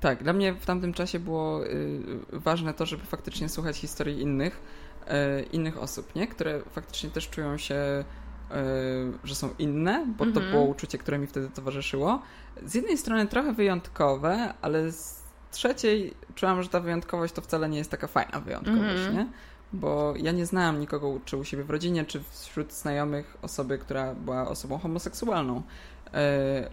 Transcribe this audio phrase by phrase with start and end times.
[0.00, 2.00] Tak, dla mnie w tamtym czasie było y,
[2.32, 4.60] ważne to, żeby faktycznie słuchać historii innych,
[5.06, 6.26] y, innych osób, nie?
[6.26, 8.54] które faktycznie też czują się, y,
[9.24, 10.50] że są inne, bo to Mhm.
[10.50, 12.22] było uczucie, które mi wtedy towarzyszyło.
[12.64, 17.78] Z jednej strony trochę wyjątkowe, ale z trzeciej czułam, że ta wyjątkowość to wcale nie
[17.78, 19.14] jest taka fajna wyjątkowość, Mhm.
[19.16, 19.26] nie?
[19.72, 24.14] Bo ja nie znałam nikogo, czy u siebie w rodzinie, czy wśród znajomych osoby, która
[24.14, 25.62] była osobą homoseksualną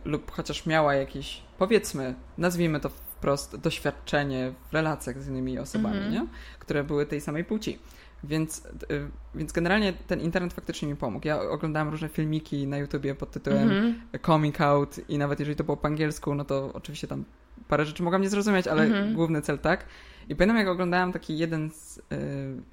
[0.06, 2.90] lub chociaż miała jakieś, powiedzmy, nazwijmy to
[3.26, 6.14] wprost, doświadczenie w relacjach z innymi osobami, Mhm.
[6.14, 6.28] nie?
[6.60, 7.80] które były tej samej płci.
[8.24, 11.28] Więc, y, więc generalnie ten internet faktycznie mi pomógł.
[11.28, 13.96] Ja oglądałam różne filmiki na YouTubie pod tytułem Mhm.
[14.26, 17.24] coming out i nawet jeżeli to było po angielsku, no to oczywiście tam
[17.68, 19.14] parę rzeczy mogłam nie zrozumieć, ale Mhm.
[19.14, 19.86] główny cel tak.
[20.30, 22.02] I pamiętam, jak oglądałam taki jeden z, y,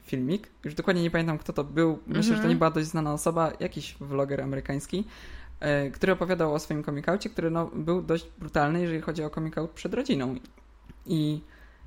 [0.02, 1.98] filmik, już dokładnie nie pamiętam, kto to był.
[2.06, 2.50] Myślę, że to Mhm.
[2.50, 5.04] nie była dość znana osoba, jakiś vloger amerykański,
[5.92, 9.94] który opowiadał o swoim coming który no, był dość brutalny, jeżeli chodzi o coming przed
[9.94, 10.34] rodziną.
[11.06, 11.40] I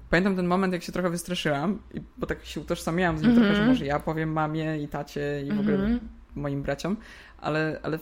[0.10, 1.80] pamiętam ten moment, jak się trochę wystraszyłam,
[2.18, 3.48] bo tak się utożsamiałam z nim Mhm.
[3.48, 6.00] trochę, że może ja powiem mamie i tacie i w ogóle Mhm.
[6.36, 6.98] moim braciom,
[7.42, 8.00] ale, ale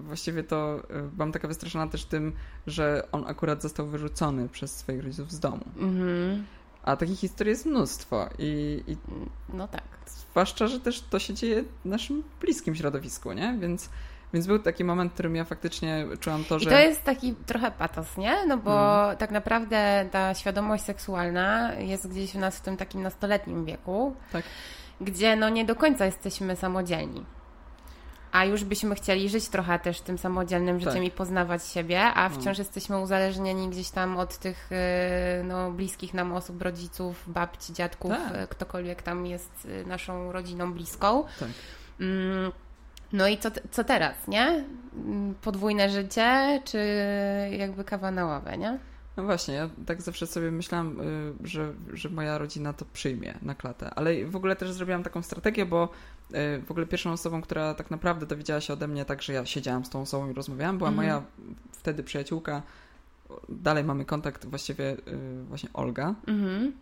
[0.00, 2.32] właściwie to y, byłam taka wystraszona też tym,
[2.66, 5.64] że on akurat został wyrzucony przez swoich rodziców z domu.
[5.78, 6.44] Mhm.
[6.82, 8.96] A takich historii jest mnóstwo i, i
[9.52, 9.82] No tak.
[10.06, 13.58] zwłaszcza, że też to się dzieje w naszym bliskim środowisku, nie?
[13.60, 13.90] Więc,
[14.36, 16.70] więc był taki moment, w którym ja faktycznie czułam to, I że...
[16.70, 18.46] to jest taki trochę patos, nie?
[18.46, 19.16] No bo Mhm.
[19.16, 24.44] tak naprawdę ta świadomość seksualna jest gdzieś w nas w tym takim nastoletnim wieku, Tak.
[25.00, 27.24] gdzie no nie do końca jesteśmy samodzielni.
[28.32, 31.04] A już byśmy chcieli żyć trochę też tym samodzielnym życiem Tak.
[31.04, 32.34] i poznawać siebie, a No.
[32.34, 34.70] wciąż jesteśmy uzależnieni gdzieś tam od tych
[35.40, 38.44] y, no, bliskich nam osób, rodziców, babci, dziadków, Tak.
[38.44, 41.24] y, ktokolwiek tam jest y, naszą rodziną bliską.
[41.40, 41.48] Tak.
[42.00, 42.52] Mm,
[43.16, 44.64] No i co, co teraz, nie?
[44.94, 46.78] Mm, Podwójne życie, czy
[47.58, 48.78] jakby kawa na ławę, nie?
[49.16, 53.54] No właśnie, ja tak zawsze sobie myślałam, y, że, że moja rodzina to przyjmie na
[53.54, 53.90] klatę.
[53.94, 55.88] Ale w ogóle też zrobiłam taką strategię, bo
[56.30, 59.46] y, w ogóle pierwszą osobą, która tak naprawdę dowiedziała się ode mnie tak, że ja
[59.46, 61.06] siedziałam z tą osobą i rozmawiałam, była Mhm.
[61.06, 61.22] moja
[61.72, 62.62] wtedy przyjaciółka.
[63.48, 66.14] Dalej mamy kontakt, właściwie y, właśnie Olga.
[66.26, 66.66] Mhm.
[66.66, 66.72] Y,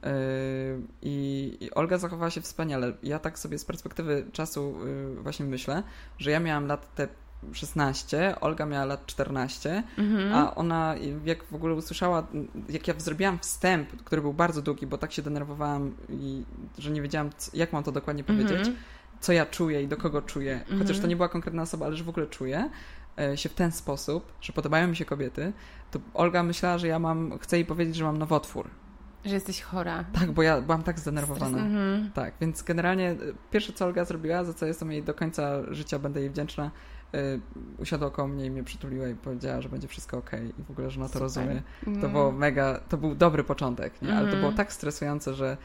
[1.02, 2.92] I, I Olga zachowała się wspaniale.
[3.02, 5.82] Ja tak sobie z perspektywy czasu y, właśnie myślę,
[6.18, 7.08] że ja miałam lat te
[7.52, 10.34] 16, Olga miała lat 14, Mhm.
[10.34, 10.94] a ona,
[11.24, 12.26] jak w ogóle usłyszała,
[12.68, 16.44] jak ja zrobiłam wstęp, który był bardzo długi, bo tak się denerwowałam, i,
[16.78, 18.76] że nie wiedziałam, jak mam to dokładnie powiedzieć, Mhm.
[19.20, 21.00] co ja czuję i do kogo czuję, chociaż Mhm.
[21.00, 22.70] to nie była konkretna osoba, ale że w ogóle czuję
[23.34, 25.52] się w ten sposób, że podobają mi się kobiety,
[25.90, 28.70] to Olga myślała, że ja mam, chcę jej powiedzieć, że mam nowotwór.
[29.24, 30.04] Że jesteś chora.
[30.20, 31.58] Tak, bo ja byłam tak zdenerwowana.
[31.58, 32.10] Mhm.
[32.14, 35.98] Tak, więc generalnie y, pierwsze, co Olga zrobiła, za co jestem jej do końca życia,
[35.98, 36.70] będę jej wdzięczna,
[37.14, 37.40] y,
[37.78, 40.90] usiadła koło mnie i mnie przytuliła i powiedziała, że będzie wszystko okej i w ogóle,
[40.90, 41.22] że ona to Super.
[41.22, 41.62] rozumie.
[41.84, 42.12] To Mhm.
[42.12, 44.08] było mega, to był dobry początek, nie?
[44.08, 44.40] ale to Mhm.
[44.40, 45.56] było tak stresujące, że mm,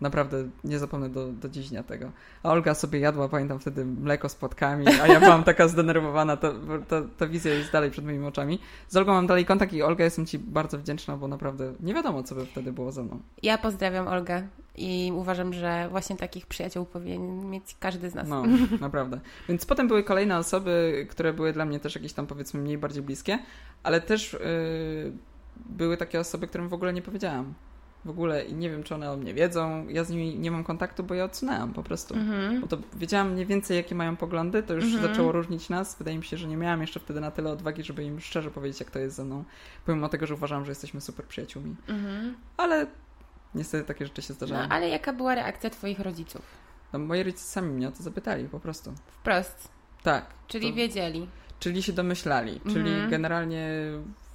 [0.00, 2.10] naprawdę nie zapomnę do, do dziś dnia tego.
[2.42, 6.54] A Olga sobie jadła, pamiętam wtedy mleko z płatkami, a ja byłam taka zdenerwowana, to,
[6.88, 8.58] to, ta wizja jest dalej przed moimi oczami.
[8.88, 12.22] Z Olgą mam dalej kontakt i Olga jestem Ci bardzo wdzięczna, bo naprawdę nie wiadomo,
[12.22, 13.20] co by wtedy było ze mną.
[13.42, 18.28] Ja pozdrawiam Olgę i uważam, że właśnie takich przyjaciół powinien mieć każdy z nas.
[18.28, 18.44] No,
[18.80, 19.20] naprawdę.
[19.48, 23.02] Więc potem były kolejne osoby, które były dla mnie też jakieś tam powiedzmy mniej bardziej
[23.02, 23.38] bliskie,
[23.82, 25.12] ale też yy,
[25.66, 27.54] były takie osoby, którym w ogóle nie powiedziałam.
[28.04, 29.88] W ogóle i nie wiem, czy one o mnie wiedzą.
[29.88, 32.14] Ja z nimi nie mam kontaktu, bo ja odsunęłam po prostu.
[32.14, 32.60] Mhm.
[32.60, 35.02] Bo to wiedziałam mniej więcej, jakie mają poglądy, to już Mhm.
[35.02, 35.96] zaczęło różnić nas.
[35.98, 38.80] Wydaje mi się, że nie miałam jeszcze wtedy na tyle odwagi, żeby im szczerze powiedzieć,
[38.80, 39.44] jak to jest ze mną.
[39.86, 41.76] Pomimo tego, że uważam, że jesteśmy super przyjaciółmi.
[41.88, 42.34] Mhm.
[42.56, 42.86] Ale
[43.54, 44.68] niestety takie rzeczy się No, zdarzają.
[44.68, 46.42] ale jaka była reakcja Twoich rodziców?
[46.92, 48.92] No, moi rodzice sami mnie o to zapytali po prostu.
[49.06, 49.68] Wprost.
[50.02, 50.26] Tak.
[50.46, 51.28] Czyli to- wiedzieli.
[51.60, 53.10] Czyli się domyślali, czyli Mhm.
[53.10, 53.68] generalnie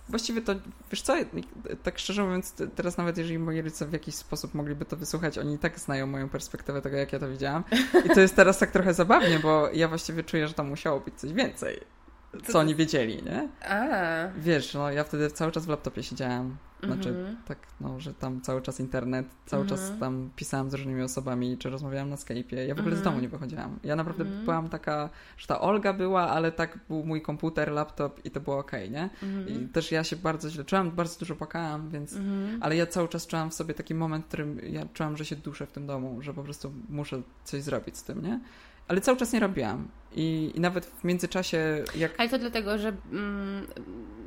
[0.09, 0.55] właściwie to,
[0.91, 1.15] wiesz co,
[1.83, 5.53] tak szczerze mówiąc, teraz nawet jeżeli moi rodzice w jakiś sposób mogliby to wysłuchać, oni
[5.53, 7.63] i tak znają moją perspektywę tego, jak ja to widziałam.
[8.05, 11.15] I to jest teraz tak trochę zabawnie, bo ja właściwie czuję, że tam musiało być
[11.15, 11.79] coś więcej,
[12.47, 13.49] co oni wiedzieli, nie?
[13.69, 13.87] A.
[14.37, 17.37] Wiesz, no ja wtedy cały czas w laptopie siedziałam, znaczy Mhm.
[17.47, 19.79] tak, no, że tam cały czas internet, cały Mhm.
[19.81, 22.55] czas tam pisałam z różnymi osobami, czy rozmawiałam na Skype'ie.
[22.57, 23.03] Ja w ogóle z Mhm.
[23.15, 23.79] domu nie wychodziłam.
[23.83, 24.45] Ja naprawdę Mhm.
[24.45, 28.57] byłam taka, że ta Olga była, ale tak był mój komputer, laptop i to było
[28.57, 29.09] okej, nie?
[29.23, 29.49] Mhm.
[29.49, 32.13] I też ja się bardzo źle czułam, bardzo dużo płakałam, więc...
[32.15, 32.63] Mhm.
[32.63, 35.35] Ale ja cały czas czułam w sobie taki moment, w którym ja czułam, że się
[35.35, 38.39] duszę w tym domu, że po prostu muszę coś zrobić z tym, nie?
[38.87, 39.87] Ale cały czas nie robiłam.
[40.15, 42.19] I, i nawet w międzyczasie, jak...
[42.19, 43.67] Ale to dlatego, że mm,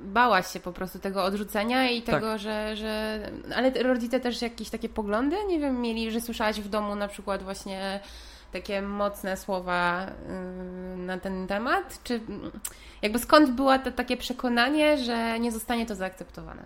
[0.02, 2.14] bałaś się po prostu tego odrzucenia i Tak.
[2.14, 3.20] tego, że, że.
[3.56, 7.42] Ale rodzice też jakieś takie poglądy, nie wiem, mieli, że słyszałaś w domu na przykład
[7.42, 8.00] właśnie
[8.52, 12.00] takie mocne słowa y, na ten temat?
[12.04, 12.20] Czy
[13.02, 16.64] jakby skąd było to takie przekonanie, że nie zostanie to zaakceptowane?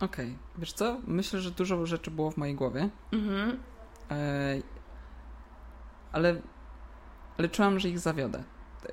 [0.00, 0.38] Okej, okay.
[0.58, 0.96] wiesz co?
[1.06, 2.88] Myślę, że dużo rzeczy było w mojej głowie.
[3.12, 3.60] Mhm.
[4.10, 4.14] E,
[6.12, 6.36] ale,
[7.38, 8.42] ale czułam, że ich zawiodę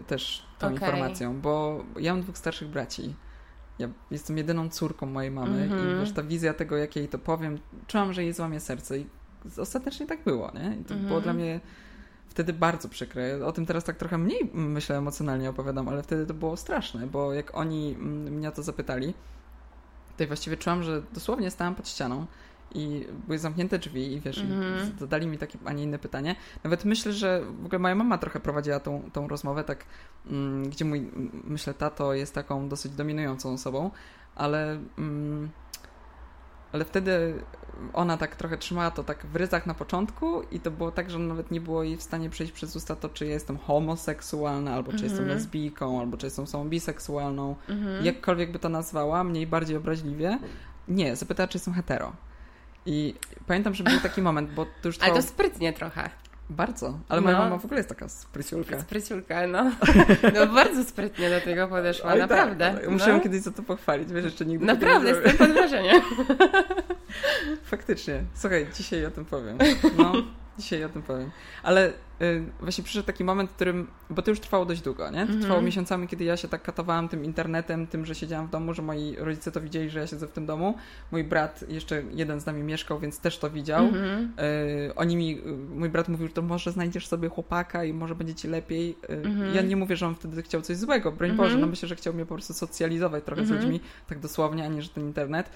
[0.08, 0.74] też tą okay.
[0.74, 3.16] informacją, bo ja mam dwóch starszych braci.
[3.80, 5.78] Ja jestem jedyną córką mojej mamy mm -hmm.
[5.78, 6.00] i mhm.
[6.00, 9.06] wiesz, ta wizja tego, jak jej to powiem, czułam, że jej złamie serce i
[9.58, 10.78] ostatecznie tak było, nie?
[10.82, 11.08] I to mm -hmm.
[11.08, 11.60] było dla mnie
[12.28, 13.46] wtedy bardzo przykre.
[13.46, 17.34] O tym teraz tak trochę mniej, myślę, emocjonalnie opowiadam, ale wtedy to było straszne, bo
[17.34, 17.96] jak oni
[18.32, 19.14] mnie o to zapytali,
[20.18, 22.26] to ja właściwie czułam, że dosłownie stałam pod ścianą
[22.76, 24.94] i były zamknięte drzwi i wiesz, mm.
[24.96, 26.36] i zadali mi takie, a nie inne pytanie.
[26.64, 29.86] Nawet myślę, że w ogóle moja mama trochę prowadziła tą, tą rozmowę, tak,
[30.28, 31.12] mm, gdzie mój,
[31.44, 33.92] myślę, tato jest taką dosyć dominującą osobą,
[34.36, 35.50] ale, mm,
[36.72, 37.34] ale wtedy
[37.94, 41.20] ona tak trochę trzymała to tak w ryzach na początku i to było tak, że
[41.20, 44.98] nawet nie było jej w stanie przejść przez usta to, czy jestem homoseksualna, albo czy
[44.98, 45.04] mm -hmm.
[45.04, 45.38] jestem mhm.
[45.38, 47.56] lesbijką, albo czy jestem osobą biseksualną.
[47.70, 48.06] Mm -hmm.
[48.06, 50.40] Jakkolwiek by to nazwała, mniej bardziej obraźliwie.
[50.88, 52.14] Nie, zapytała, czy jestem hetero.
[52.86, 53.16] I
[53.48, 55.14] pamiętam, że był taki moment, bo to już trwało...
[55.14, 56.10] Ale to sprytnie trochę.
[56.50, 57.44] Bardzo, ale moja no.
[57.44, 58.82] mama w ogóle jest taka spryciulka.
[58.82, 59.72] Spryciulka, no.
[60.34, 62.74] No bardzo sprytnie do tego podeszła, Oj, tak, naprawdę.
[62.74, 63.20] Tak, muszę no.
[63.20, 66.02] kiedyś za to pochwalić, wiesz, jeszcze nigdy Naprawdę, jestem pod wrażeniem.
[67.64, 68.24] Faktycznie.
[68.34, 69.58] Słuchaj, dzisiaj o tym powiem.
[69.98, 70.14] No,
[70.60, 71.32] dzisiaj o tym powiem.
[71.64, 75.18] Ale Y, właśnie przyszedł taki moment, w którym, bo to już trwało dość długo, nie?
[75.18, 75.42] To mm -hmm.
[75.42, 78.82] trwało miesiącami, kiedy ja się tak katowałam tym internetem, tym, że siedziałam w domu, że
[78.82, 80.78] moi rodzice to widzieli, że ja siedzę w tym domu.
[81.12, 83.86] Mój brat, jeszcze jeden z nami mieszkał, więc też to widział.
[83.86, 84.44] Mm -hmm.
[84.90, 88.16] y, oni mi, y, mój brat mówił, że to może znajdziesz sobie chłopaka i może
[88.16, 88.98] będzie ci lepiej.
[89.10, 89.56] Y, mm -hmm.
[89.56, 91.62] Ja nie mówię, że on wtedy chciał coś złego, broń Boże, mhm.
[91.62, 93.62] no myślę, że chciał mnie po prostu socjalizować trochę z mhm.
[93.62, 95.50] ludźmi, tak dosłownie, a nie, że ten internet.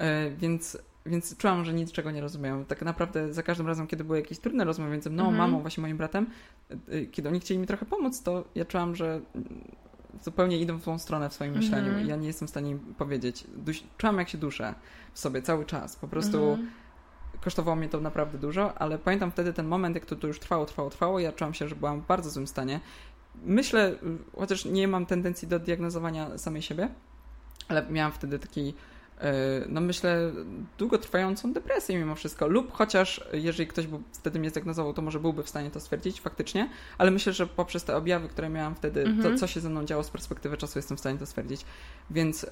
[0.00, 2.64] Y, więc więc czułam, że niczego nie rozumieją.
[2.64, 5.38] Tak naprawdę za każdym razem, kiedy były jakieś trudne rozmowy między mną, mhm.
[5.38, 6.26] mamą, właśnie moim bratem,
[6.92, 9.20] y, kiedy oni chcieli mi trochę pomóc, to ja czułam, że
[10.22, 11.64] zupełnie idą w tą stronę w swoim mhm.
[11.64, 13.44] myśleniu i ja nie jestem w stanie im powiedzieć.
[13.56, 14.74] Duś, czułam, jak się duszę
[15.12, 15.96] w sobie cały czas.
[15.96, 16.70] Po prostu mhm.
[17.40, 20.66] kosztowało mnie to naprawdę dużo, ale pamiętam wtedy ten moment, jak to, to już trwało,
[20.66, 22.80] trwało, trwało, ja czułam się, że byłam w bardzo złym stanie.
[23.44, 23.94] Myślę,
[24.38, 26.88] chociaż nie mam tendencji do diagnozowania samej siebie,
[27.68, 28.74] ale miałam wtedy taki
[29.68, 30.32] no myślę,
[30.78, 35.42] długotrwającą depresję mimo wszystko, lub chociaż jeżeli ktoś by wtedy mnie zdiagnozował, to może byłby
[35.42, 39.10] w stanie to stwierdzić faktycznie, ale myślę, że poprzez te objawy, które miałam wtedy, to
[39.10, 39.38] mhm.
[39.38, 41.64] co się ze mną działo z perspektywy czasu, jestem w stanie to stwierdzić.
[42.10, 42.48] Więc, yy,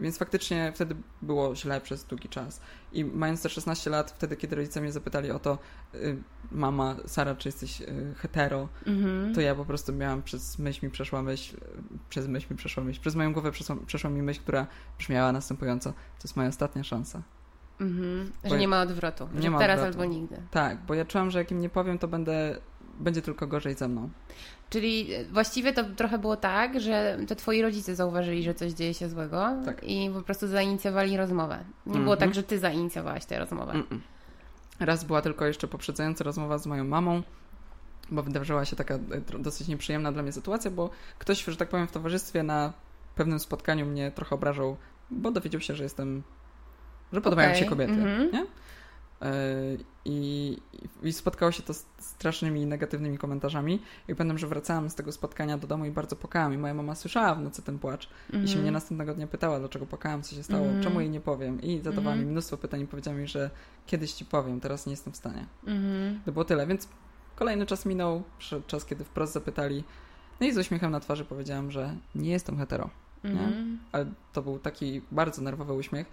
[0.00, 2.60] więc faktycznie wtedy było źle przez długi czas.
[2.92, 5.58] I mając te 16 lat, wtedy, kiedy rodzice mnie zapytali o to,
[5.94, 6.22] yy,
[6.52, 9.34] mama, Sara, czy jesteś yy, hetero, mhm.
[9.34, 11.56] to ja po prostu miałam przez myśl mi przeszła myśl,
[12.08, 14.66] przez myśl mi przeszła myśl, przez moją głowę przeszła, przeszła mi myśl, która
[14.98, 17.22] brzmiała następująco, to jest moja ostatnia szansa.
[17.80, 18.32] Mhm.
[18.44, 19.28] Że nie ma odwrotu.
[19.34, 20.00] Nie ma teraz odwrotu.
[20.00, 20.36] albo nigdy.
[20.50, 22.60] Tak, bo ja czułam, że jak im nie powiem, to będę,
[22.98, 24.10] będzie tylko gorzej ze mną.
[24.70, 29.08] Czyli właściwie to trochę było tak, że to twoi rodzice zauważyli, że coś dzieje się
[29.08, 29.84] złego tak.
[29.84, 31.58] i po prostu zainicjowali rozmowę.
[31.86, 32.04] Nie mm -hmm.
[32.04, 33.72] było tak, że ty zainicjowałaś tę rozmowę.
[33.72, 33.98] Mm -mm.
[34.80, 37.22] Raz była tylko jeszcze poprzedzająca rozmowa z moją mamą,
[38.10, 41.86] bo wydarzyła się taka e, dosyć nieprzyjemna dla mnie sytuacja, bo ktoś, że tak powiem,
[41.86, 42.72] w towarzystwie na
[43.14, 44.76] pewnym spotkaniu mnie trochę obrażał,
[45.10, 46.22] bo dowiedział się, że jestem,
[47.12, 47.60] że podobają okay.
[47.60, 48.32] się kobiety, mm -hmm.
[48.32, 48.46] nie?
[49.22, 49.32] E,
[50.04, 50.56] I,
[51.02, 53.82] I spotkało się to z strasznymi negatywnymi komentarzami.
[54.08, 56.54] I pamiętam, że wracałam z tego spotkania do domu i bardzo płakałam.
[56.54, 58.08] I moja mama słyszała w nocy ten płacz.
[58.32, 58.44] Mm.
[58.44, 58.62] I się mhm.
[58.62, 61.62] mnie następnego dnia pytała, dlaczego płakałam, co się stało, mm czemu jej nie powiem.
[61.62, 63.50] I zadawała mm mi mnóstwo pytań i powiedziała mi, że
[63.86, 65.46] kiedyś ci powiem, teraz nie jestem w stanie.
[65.66, 66.20] Mhm.
[66.24, 66.66] To było tyle.
[66.66, 66.88] Więc
[67.36, 68.22] kolejny czas minął,
[68.66, 69.84] czas, kiedy wprost zapytali.
[70.40, 72.90] No i z uśmiechem na twarzy powiedziałam, że nie jestem hetero.
[73.24, 73.30] Nie?
[73.30, 73.78] Mhm.
[73.92, 76.06] Ale to był taki bardzo nerwowy uśmiech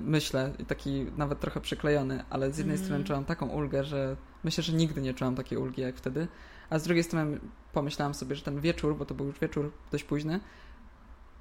[0.00, 2.86] myślę, i taki nawet trochę przyklejony, ale z jednej mm.
[2.86, 6.28] strony czułam taką ulgę, że myślę, że nigdy nie czułam takiej ulgi jak wtedy,
[6.70, 7.40] a z drugiej strony
[7.72, 10.40] pomyślałam sobie, że ten wieczór, bo to był już wieczór dość późny,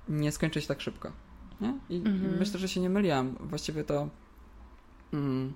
[0.10, 1.12] nie skończy się tak szybko.
[1.62, 1.80] Nie?
[1.90, 3.36] I mm myślę, że się nie myliłam.
[3.40, 4.10] Właściwie to
[5.14, 5.54] mm,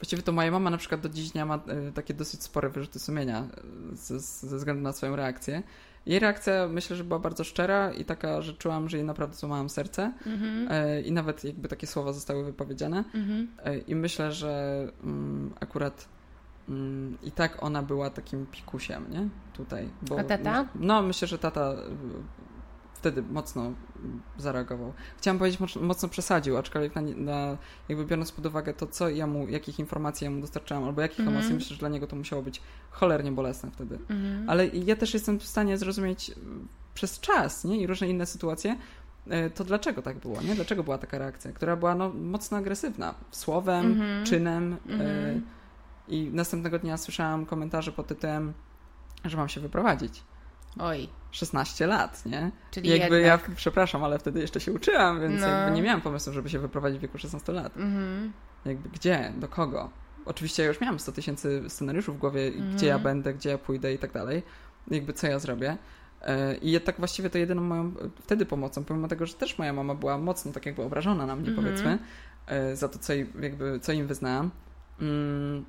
[0.00, 1.56] właściwie to moja mama na przykład do dziś dnia ma
[1.88, 3.48] y, takie dosyć spore wyrzuty sumienia
[3.92, 5.62] e, ze, ze względu na swoją reakcję
[6.06, 9.68] jej reakcja myślę, że była bardzo szczera i taka, że czułam, że jej naprawdę złamałam
[9.68, 11.04] serce mm-hmm.
[11.04, 13.04] i nawet jakby takie słowa zostały wypowiedziane.
[13.14, 13.46] Mm-hmm.
[13.86, 16.08] I myślę, że um, akurat
[16.68, 19.28] um, i tak ona była takim pikusiem, nie?
[19.52, 19.88] Tutaj.
[20.02, 20.68] Bo, A tata?
[20.74, 21.74] No, myślę, że tata
[23.00, 23.72] wtedy mocno
[24.38, 24.92] zareagował.
[25.18, 27.56] Chciałam powiedzieć, mocno przesadził, aczkolwiek na, na,
[27.88, 31.20] jakby biorąc pod uwagę to, co ja mu, jakich informacji ja mu dostarczałam, albo jakich
[31.20, 31.36] mm -hmm.
[31.36, 33.98] emocji, myślę, że dla niego to musiało być cholernie bolesne wtedy.
[34.08, 34.44] Mm -hmm.
[34.50, 36.32] Ale ja też jestem w stanie zrozumieć
[36.94, 37.80] przez czas, nie?
[37.80, 38.76] I różne inne sytuacje,
[39.28, 40.54] e, to dlaczego tak było, nie?
[40.54, 44.26] Dlaczego była taka reakcja, która była no, mocno agresywna, słowem, mm -hmm.
[44.26, 44.72] czynem.
[44.72, 45.40] Y,
[46.08, 48.52] I następnego dnia słyszałam komentarze pod tytułem,
[49.24, 50.22] że mam się wyprowadzić.
[50.78, 51.08] Oj.
[51.30, 52.50] 16 lat, nie?
[52.70, 53.48] Czyli jakby jednak...
[53.48, 55.46] ja, przepraszam, ale wtedy jeszcze się uczyłam, więc no.
[55.46, 57.76] jakby nie miałam pomysłu, żeby się wyprowadzić w wieku 16 lat.
[57.76, 58.32] Mhm.
[58.64, 59.90] Jakby gdzie, do kogo?
[60.24, 62.76] Oczywiście ja już miałam 100 tysięcy scenariuszy w głowie, mhm.
[62.76, 64.42] gdzie ja będę, gdzie ja pójdę i tak dalej.
[64.90, 65.76] Jakby co ja zrobię.
[66.22, 69.94] E, I tak właściwie to jedyną moją wtedy pomocą, pomimo tego, że też moja mama
[69.94, 71.66] była mocno tak jakby obrażona na mnie, mhm.
[71.66, 71.98] powiedzmy,
[72.46, 74.50] e, za to, co, jakby, co im wyznałam,
[75.00, 75.64] mm,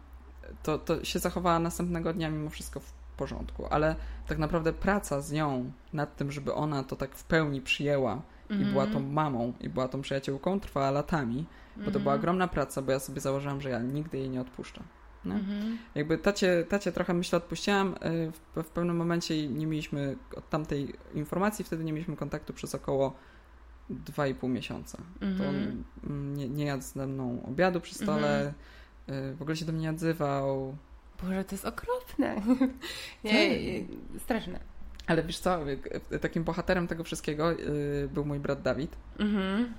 [0.64, 3.68] to, to się zachowała następnego dnia mimo wszystko w porządku.
[3.70, 3.96] Ale
[4.28, 8.66] tak naprawdę praca z nią nad tym, żeby ona to tak w pełni przyjęła i
[8.66, 9.14] była tą mhm.
[9.14, 11.46] mamą i była tą przyjaciółką, trwała latami,
[11.78, 12.20] bo to była mhm.
[12.20, 14.84] ogromna praca, bo ja sobie założyłam, że ja nigdy jej nie odpuszczę.
[15.26, 15.36] No?
[15.36, 15.78] Mhm.
[15.96, 20.50] Jakby tacie, tacie trochę myślę odpuściłam y, w, w pewnym momencie i nie mieliśmy od
[20.50, 23.14] tamtej informacji, wtedy nie mieliśmy kontaktu przez około
[23.90, 24.98] 2,5 miesiąca.
[25.22, 25.38] Mhm.
[25.38, 28.54] To on nie, nie jadł ze mną obiadu przy stole,
[29.08, 29.36] mhm.
[29.36, 30.76] w ogóle się do mnie nie odzywał.
[31.24, 32.42] Boże, to jest okropne.
[33.24, 33.60] nie,
[34.20, 34.60] straszne.
[35.08, 35.60] Ale wiesz co,
[36.22, 38.96] takim bohaterem tego wszystkiego y, był mój brat Dawid.
[39.20, 39.74] Mhm.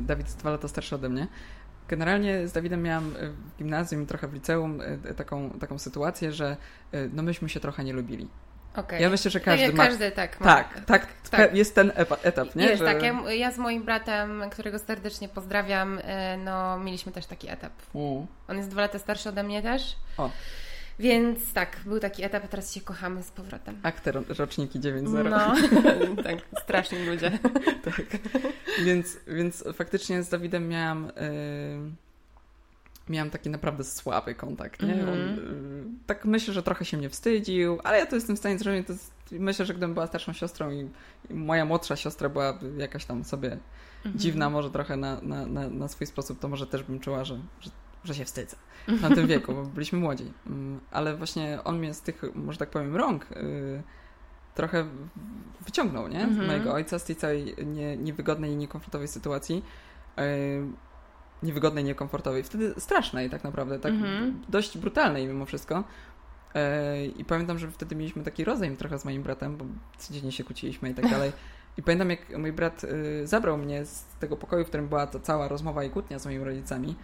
[0.00, 1.26] Dawid jest dwa lata starszy ode mnie.
[1.88, 6.56] Generalnie z Dawidem miałam w gimnazjum, trochę w liceum e, taką, taką sytuację, że
[6.92, 8.28] e, no myśmy się trochę nie lubili.
[8.76, 9.00] Okay.
[9.00, 9.86] Ja myślę, że każdy tak, ma...
[9.86, 10.46] Każdy tak ma.
[10.46, 12.66] Tak, tak, tak, jest ten etap, nie?
[12.66, 12.84] Jest że...
[12.84, 13.02] tak.
[13.02, 17.72] Ja, ja, z moim bratem, którego serdecznie pozdrawiam, e, no mieliśmy też taki etap.
[18.48, 19.96] On jest dwa lata starszy ode mnie też.
[20.16, 20.30] O.
[20.98, 23.78] Więc tak, był taki etap, a teraz się kochamy z powrotem.
[23.82, 25.30] Akter roczniki 9.0.
[25.30, 25.54] No,
[26.22, 27.38] tak, straszni ludzie.
[27.84, 28.02] tak.
[28.84, 31.12] Więc, więc faktycznie z Dawidem miałam...
[31.16, 32.07] Yy
[33.10, 34.94] miałam taki naprawdę słaby kontakt, nie?
[34.94, 35.08] Mm.
[35.08, 38.58] On, y, tak myślę, że trochę się mnie wstydził, ale ja to jestem w stanie
[38.58, 38.86] zrozumieć.
[38.86, 40.88] To jest, myślę, że gdybym była starszą siostrą i,
[41.30, 43.60] i moja młodsza siostra była jakaś tam sobie mm
[44.04, 44.16] -hmm.
[44.16, 47.40] dziwna, może trochę na, na, na, na, swój sposób, to może też bym czuła, że,
[47.60, 47.70] że
[48.04, 48.56] że się wstydzę
[48.88, 50.32] w tamtym wieku, bo byliśmy młodzi.
[50.46, 53.82] Mm, ale właśnie on mnie z tych, może tak powiem, rąk y,
[54.54, 54.86] trochę
[55.60, 56.20] wyciągnął, nie?
[56.20, 56.46] Z -hmm.
[56.46, 59.64] mojego ojca, z tej całej nie, niewygodnej i niekomfortowej sytuacji.
[60.18, 60.87] Y,
[61.42, 62.42] niewygodnej, niekomfortowej.
[62.42, 64.32] Wtedy strasznej tak naprawdę, tak -hmm.
[64.48, 65.84] dość brutalnej mimo wszystko.
[66.56, 69.64] Y, I pamiętam, że wtedy mieliśmy taki rozejm trochę z moim bratem, bo
[69.98, 71.32] codziennie się kłóciliśmy i tak dalej.
[71.76, 72.86] I pamiętam, jak mój brat
[73.24, 76.44] zabrał mnie z tego pokoju, w którym była ta cała rozmowa i kłótnia z moimi
[76.44, 76.96] rodzicami,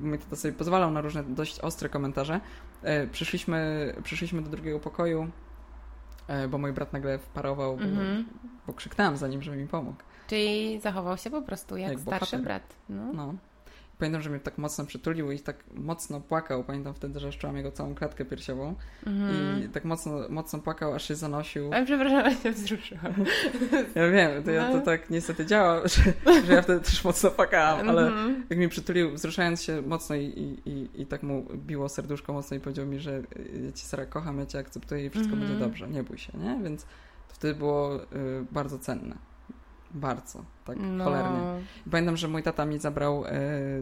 [0.00, 2.40] mój tata sobie pozwalał na różne dość ostre komentarze.
[2.82, 5.30] E, przyszliśmy, przyszliśmy do drugiego pokoju,
[6.28, 7.84] e, bo mój brat nagle wparował, bo,
[8.66, 10.02] bo krzyknęłam za nim, żeby mi pomógł.
[10.26, 12.42] Czyli zachował się po prostu jak, jak starszy bohater.
[12.42, 12.76] brat.
[12.88, 13.12] No.
[13.12, 13.34] no.
[13.98, 16.64] Pamiętam, że mnie tak mocno przytulił i tak mocno płakał.
[16.64, 18.74] Pamiętam wtedy, że czułam jego całą klatkę piersiową.
[19.06, 19.64] Mm.
[19.64, 21.74] I tak mocno, mocno płakał, aż się zanosił.
[21.74, 23.14] Ale przepraszam, ale się wzruszyłam.
[23.94, 24.82] Ja wiem, to, ja, to no.
[24.82, 26.02] tak niestety działa, że,
[26.46, 28.46] że ja wtedy też mocno płakałam, ale mm.
[28.50, 32.56] jak mi przytulił, wzruszając się mocno i, i, i, i, tak mu biło serduszko mocno
[32.56, 33.22] i powiedział mi, że
[33.64, 35.48] ja cię Sara kocham, ja cię akceptuję i wszystko mm.
[35.48, 36.58] będzie dobrze, nie bój się, nie?
[36.62, 36.82] Więc
[37.28, 38.06] to wtedy było y,
[38.52, 39.28] bardzo cenne.
[39.90, 41.04] Bardzo, tak no.
[41.04, 41.40] cholernie.
[41.90, 43.30] Pamiętam, że mój tata mi zabrał e,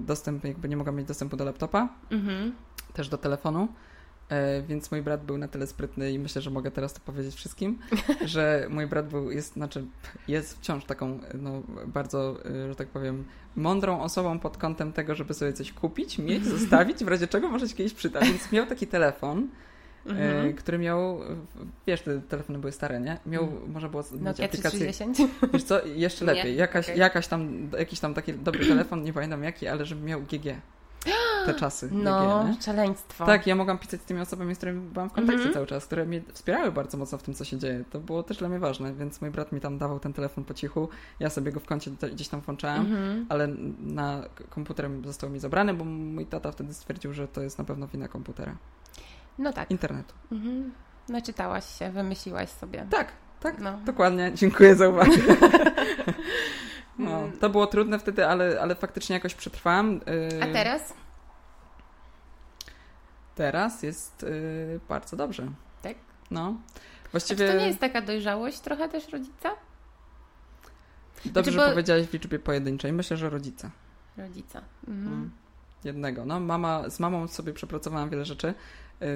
[0.01, 2.53] dostęp, jakby nie mogłam mieć dostępu do laptopa, mhm.
[2.93, 3.69] też do telefonu.
[4.29, 7.35] E, więc mój brat był na tyle sprytny i myślę, że mogę teraz to powiedzieć
[7.35, 7.79] wszystkim,
[8.25, 9.87] że mój brat był, jest, znaczy
[10.29, 13.25] jest wciąż taką no, bardzo, e, że tak powiem,
[13.57, 17.69] mądrą osobą pod kątem tego, żeby sobie coś kupić, mieć, zostawić, w razie czego może
[17.69, 18.25] się kiedyś przydać.
[18.25, 19.49] Więc miał taki telefon,
[20.09, 20.47] mhm.
[20.47, 21.21] E, który miał,
[21.87, 23.19] wiesz, te telefony były stare, nie?
[23.27, 23.73] Miał, mhm.
[23.73, 24.93] można było mieć aplikację.
[25.53, 26.57] Wiesz co, jeszcze lepiej.
[26.57, 26.97] Jakaś, okay.
[26.97, 30.57] jakaś tam, jakiś tam taki dobry telefon, nie pamiętam jaki, ale żeby miał GG
[31.47, 31.89] te czasy.
[31.93, 33.27] No, GG, szaleństwo.
[33.27, 35.55] Tak, ja mogłam pisać z tymi osobami, z którymi byłam w kontakcie mm -hmm.
[35.55, 37.85] cały czas, które mnie wspierały bardzo mocno w tym, co się dzieje.
[37.91, 40.55] To było też dla mnie ważne, więc mój brat mi tam dawał ten telefon po
[40.55, 40.89] cichu,
[41.21, 43.27] ja sobie go w kącie gdzieś tam włączałam, mm -hmm.
[43.29, 43.49] ale
[43.81, 47.89] na komputer został mi zabrany, bo mój tata wtedy stwierdził, że to jest na pewno
[47.89, 48.57] wina komputera.
[49.39, 49.71] No tak.
[49.71, 50.15] Internetu.
[50.33, 50.75] Mhm.
[51.09, 52.87] Naczytałaś się, wymyśliłaś sobie.
[52.91, 53.79] Tak, tak, no.
[53.85, 54.33] dokładnie.
[54.35, 55.17] Dziękuję za uwagę.
[56.99, 60.01] no, to było trudne wtedy, ale, ale faktycznie jakoś przetrwałam.
[60.33, 60.95] Y, A teraz?
[63.35, 65.49] Teraz jest yy, bardzo dobrze.
[65.83, 65.97] Tak?
[66.31, 66.55] No.
[67.13, 67.45] Właściwie...
[67.45, 69.51] A czy to nie jest taka dojrzałość trochę też rodzica?
[71.25, 71.65] Dobrze, znaczy, bo...
[71.65, 72.93] że powiedziałaś w liczbie pojedynczej.
[72.93, 73.71] Myślę, że rodzica.
[74.17, 74.63] Rodzica.
[74.89, 75.07] Mhm.
[75.07, 75.31] Mm.
[75.85, 76.25] Jednego.
[76.25, 78.55] No, mama, z mamą sobie przepracowałam wiele rzeczy.
[79.01, 79.09] Yy,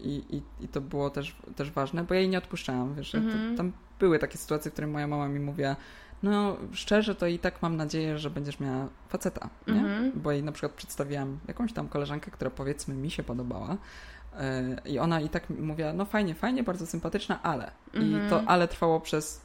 [0.00, 2.94] I, i, I to było też, też ważne, bo ja jej nie odpuszczałam.
[2.94, 3.30] Wiesz, -hmm.
[3.30, 3.56] to, mhm.
[3.56, 5.76] tam były takie sytuacje, w których moja mama mi mówiła,
[6.22, 9.74] no szczerze to i tak mam nadzieję, że będziesz miała faceta, nie?
[9.74, 10.10] -hmm.
[10.14, 13.76] Bo jej na przykład przedstawiłam jakąś tam koleżankę, która powiedzmy mi się podobała
[14.32, 17.70] yy, i ona i tak mówiła, no fajnie, fajnie, bardzo sympatyczna, ale.
[17.92, 18.04] -hmm.
[18.04, 18.48] I to mhm.
[18.48, 19.40] ale trwało przez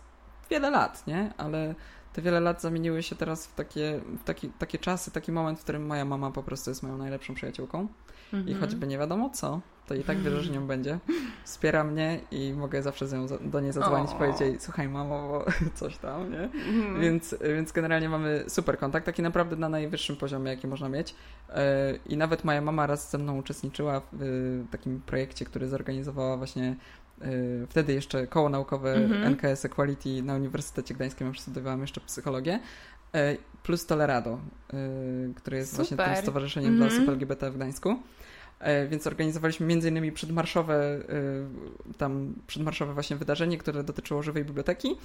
[0.50, 1.34] wiele lat, nie?
[1.38, 1.76] Ale
[2.14, 5.64] te wiele lat zamieniły się teraz w takie, w taki, takie czasy, taki moment, w
[5.64, 7.88] którym moja mama po prostu jest moją najlepszą przyjaciółką.
[8.34, 8.50] Mhm.
[8.50, 11.00] I choćby nie wiadomo co, to i tak wierzę, że nią będzie.
[11.44, 15.46] Wspiera mnie i mogę zawsze nią, do niej zadzwonić i powiedzieć jej, słuchaj mamo, bo
[15.80, 16.44] coś tam, nie?
[16.44, 17.02] Mhm.
[17.02, 21.16] Więc, więc generalnie mamy super kontakt, taki naprawdę na najwyższym poziomie, jaki można mieć.
[21.50, 26.76] E, I nawet moja mama raz ze mną uczestniczyła w takim projekcie, który zorganizowała właśnie
[27.70, 29.34] wtedy jeszcze koło naukowe mhm.
[29.34, 32.60] NKS Equality na Uniwersytecie Gdańskim, ja studiowałam jeszcze psychologię,
[33.14, 34.40] e, plus Tolerado,
[35.36, 35.86] które jest Super.
[35.86, 37.96] właśnie tym stowarzyszeniem dla osób LGBT w Gdańsku.
[38.90, 41.00] Więc organizowaliśmy między innymi przedmarszowe,
[41.98, 44.96] tam przedmarszowe właśnie wydarzenie, które dotyczyło żywej biblioteki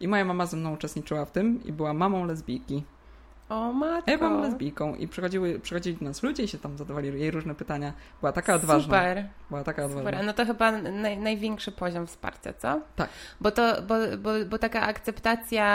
[0.00, 2.84] i moja mama ze mną uczestniczyła w tym i była mamą lesbijki.
[3.52, 4.10] O matko.
[4.10, 7.54] Ja byłam lesbijką i przychodziły, przychodzili do nas ludzie i się tam zadawali jej różne
[7.54, 7.92] pytania.
[8.20, 8.98] Była taka odważna.
[8.98, 9.24] Super.
[9.50, 10.10] Była taka odważna.
[10.10, 10.26] Super.
[10.26, 12.80] No to chyba naj, największy poziom wsparcia, co?
[12.96, 13.08] Tak.
[13.40, 15.66] Bo to, bo, bo, bo taka akceptacja,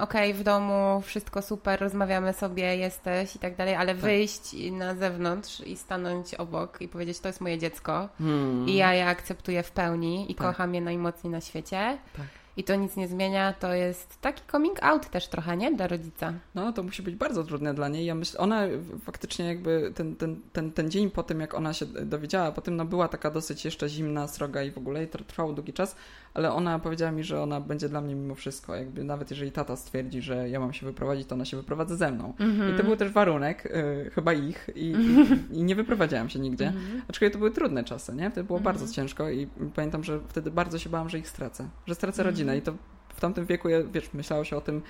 [0.00, 4.02] okej, okay, w domu wszystko super, rozmawiamy sobie, jesteś i tak dalej, ale tak.
[4.02, 8.68] wyjść na zewnątrz i stanąć obok i powiedzieć, to jest moje dziecko hmm.
[8.68, 10.46] i ja je akceptuję w pełni i tak.
[10.46, 11.98] kocham je najmocniej na świecie.
[12.16, 15.72] Tak i to nic nie zmienia, to jest taki coming out też trochę, nie?
[15.72, 16.32] Dla rodzica.
[16.54, 18.06] No, to musi być bardzo trudne dla niej.
[18.06, 18.62] Ja myślę, ona
[19.04, 22.76] faktycznie jakby ten, ten, ten, ten dzień po tym, jak ona się dowiedziała, po tym
[22.76, 25.96] no była taka dosyć jeszcze zimna, sroga i w ogóle i trwało długi czas,
[26.34, 29.76] ale ona powiedziała mi, że ona będzie dla mnie mimo wszystko, jakby nawet jeżeli tata
[29.76, 32.34] stwierdzi, że ja mam się wyprowadzić, to ona się wyprowadza ze mną.
[32.38, 32.74] Mm -hmm.
[32.74, 36.68] I to był też warunek, y, chyba ich, i, i, i, nie wyprowadziałam się nigdzie.
[36.68, 37.00] Mm -hmm.
[37.08, 38.30] Aczkolwiek to były trudne czasy, nie?
[38.30, 41.94] Wtedy było bardzo ciężko i pamiętam, że wtedy bardzo się bałam, że ich stracę, że
[41.94, 42.34] stracę mhm.
[42.44, 42.72] Rodzinę i to
[43.08, 44.82] w tamtym wieku, wiesz, myślało się o tym,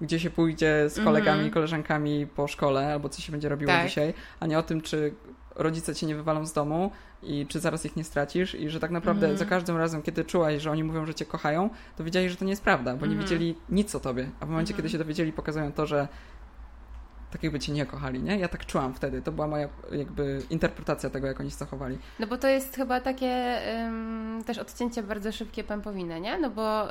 [0.00, 1.54] gdzie się pójdzie z kolegami, mm -hmm.
[1.54, 3.86] koleżankami po szkole, albo co się będzie robiło tak.
[3.88, 5.14] dzisiaj, a nie o tym, czy
[5.54, 6.90] rodzice cię nie wywalą z domu
[7.22, 9.38] i czy zaraz ich nie stracisz i że tak naprawdę mm -hmm.
[9.38, 12.44] za każdym razem, kiedy czułaś, że oni mówią, że cię kochają, to wiedzieli, że to
[12.44, 13.08] nie jest prawda, bo mm -hmm.
[13.08, 13.28] nie mhm.
[13.28, 14.92] wiedzieli nic o tobie, a w momencie, kiedy mhm.
[14.92, 16.08] się dowiedzieli, pokazują to, że
[17.30, 18.38] tak jakby cię nie kochali, nie?
[18.38, 19.22] Ja tak czułam wtedy.
[19.22, 21.98] To była moja jakby interpretacja tego, jak oni się zachowali.
[22.18, 23.60] No bo to jest chyba takie
[24.46, 26.38] też odcięcie bardzo szybkie pępowiny, nie?
[26.38, 26.88] No bo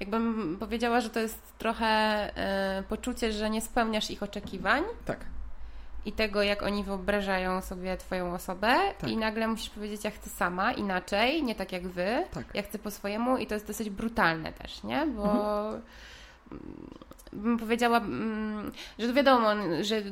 [0.00, 2.30] jakbym powiedziała, że to jest trochę
[2.74, 4.82] um, poczucie, że nie spełniasz ich oczekiwań.
[5.04, 5.18] Tak.
[6.06, 9.10] I tego, jak oni wyobrażają sobie Twoją osobę, tak.
[9.10, 12.44] i nagle musisz powiedzieć, ja chcę sama, inaczej, nie tak jak Wy, tak.
[12.54, 15.06] ja chcę po swojemu, i to jest dosyć brutalne też, nie?
[15.06, 15.24] Bo.
[15.66, 15.82] Mhm
[17.32, 19.48] bym powiedziała, mm, że to wiadomo,
[19.80, 20.02] że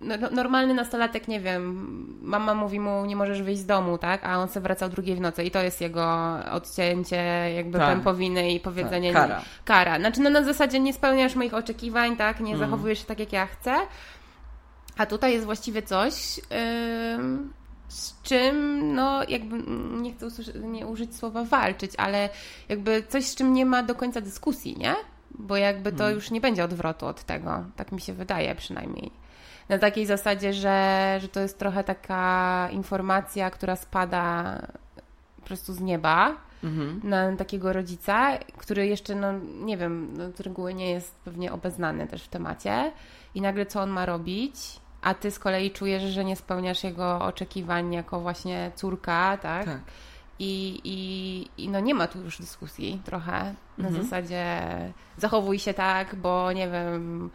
[0.00, 4.24] no, no, normalny nastolatek, nie wiem, mama mówi mu, nie możesz wyjść z domu, tak?
[4.24, 6.06] A on sobie wraca o drugiej w nocy i to jest jego
[6.50, 7.16] odcięcie
[7.56, 7.94] jakby tak.
[7.94, 9.12] pępowiny i powiedzenie...
[9.12, 9.28] Tak.
[9.28, 9.42] Kara.
[9.64, 9.98] Kara.
[9.98, 12.40] Znaczy no na zasadzie nie spełniasz moich oczekiwań, tak?
[12.40, 12.58] Nie mm.
[12.58, 13.74] zachowujesz się tak, jak ja chcę.
[14.96, 16.38] A tutaj jest właściwie coś...
[16.38, 19.58] Yy, z czym, no jakby,
[20.02, 20.26] nie chcę
[20.60, 22.28] nie użyć słowa walczyć, ale
[22.68, 24.94] jakby coś, z czym nie ma do końca dyskusji, nie?
[25.38, 26.14] Bo jakby to hmm.
[26.14, 27.64] już nie będzie odwrotu od tego.
[27.76, 29.10] Tak mi się wydaje przynajmniej.
[29.68, 34.54] Na takiej zasadzie, że, że to jest trochę taka informacja, która spada
[35.36, 37.00] po prostu z nieba mhm.
[37.04, 39.32] na takiego rodzica, który jeszcze, no
[39.64, 42.92] nie wiem, no, z reguły nie jest pewnie obeznany też w temacie
[43.34, 47.20] i nagle co on ma robić, a ty z kolei czujesz, że nie spełniasz jego
[47.20, 49.64] oczekiwań jako właśnie córka, tak?
[49.64, 49.80] tak.
[50.38, 54.04] I, i, I no nie ma tu już dyskusji trochę na mhm.
[54.04, 54.60] zasadzie
[55.16, 57.30] zachowuj się tak, bo nie wiem,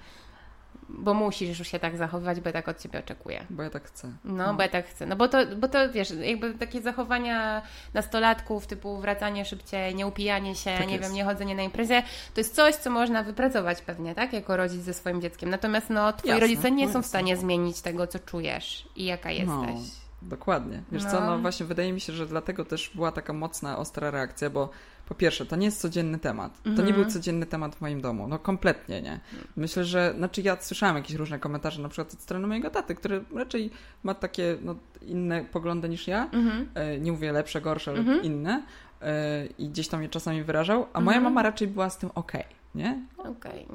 [0.90, 3.46] bo musisz już się tak zachowywać, bo ja tak od ciebie oczekuję.
[3.50, 4.12] Bo ja tak chcę.
[4.24, 5.06] No, no, bo ja tak chcę.
[5.06, 7.62] No bo to, bo to wiesz, jakby takie zachowania
[7.94, 11.06] nastolatków, typu wracanie szybciej, nie upijanie się, tak nie jest.
[11.06, 12.04] wiem, nie chodzenie na imprezie,
[12.34, 14.34] to jest coś, co można wypracować pewnie, tak?
[14.34, 15.50] Jako rodzic ze swoim dzieckiem.
[15.50, 19.30] Natomiast no, twoi Jasne, rodzice nie są w stanie zmienić tego, co czujesz i jaka
[19.30, 19.36] no.
[19.36, 19.76] jesteś.
[19.76, 20.04] No.
[20.30, 20.84] Dokładnie.
[20.92, 21.12] Wiesz no.
[21.12, 24.70] co, no właśnie wydaje mi się, że dlatego też była taka mocna, ostra reakcja, bo
[25.06, 26.62] po pierwsze, to nie jest codzienny temat.
[26.64, 27.10] To nie był mhm.
[27.10, 28.28] codzienny temat w moim domu.
[28.28, 29.20] No kompletnie nie.
[29.56, 33.24] Myślę, że, znaczy ja słyszałam jakieś różne komentarze, na przykład od strony mojego taty, który
[33.36, 33.72] raczej
[34.04, 36.30] ma takie no, inne poglądy niż ja.
[36.32, 36.70] Mhm.
[36.74, 38.24] E, nie mówię lepsze, gorsze, mhm.
[38.24, 38.64] inne.
[39.02, 42.42] E, I gdzieś tam je czasami wyrażał, a moja mama raczej była z tym okej.
[42.42, 43.00] Okay nie?
[43.18, 43.66] Okay.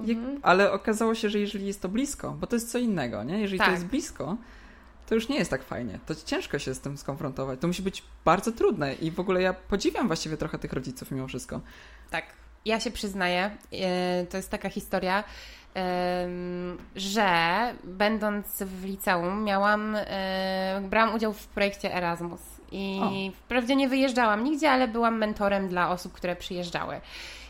[0.42, 3.40] Ale okazało się, że jeżeli jest to blisko, bo to jest co innego, nie?
[3.40, 3.66] Jeżeli tak.
[3.66, 4.36] to jest blisko,
[5.08, 5.98] to już nie jest tak fajnie.
[6.06, 7.60] To ciężko się z tym skonfrontować.
[7.60, 11.26] To musi być bardzo trudne i w ogóle ja podziwiam właściwie trochę tych rodziców mimo
[11.26, 11.60] wszystko.
[12.10, 12.24] Tak.
[12.64, 15.24] Ja się przyznaję, e, to jest taka historia,
[16.96, 17.28] że
[17.84, 22.40] będąc w liceum miałam, e, brałam udział w projekcie Erasmus
[22.72, 23.32] i o.
[23.36, 27.00] wprawdzie nie wyjeżdżałam nigdzie, ale byłam mentorem dla osób, które przyjeżdżały.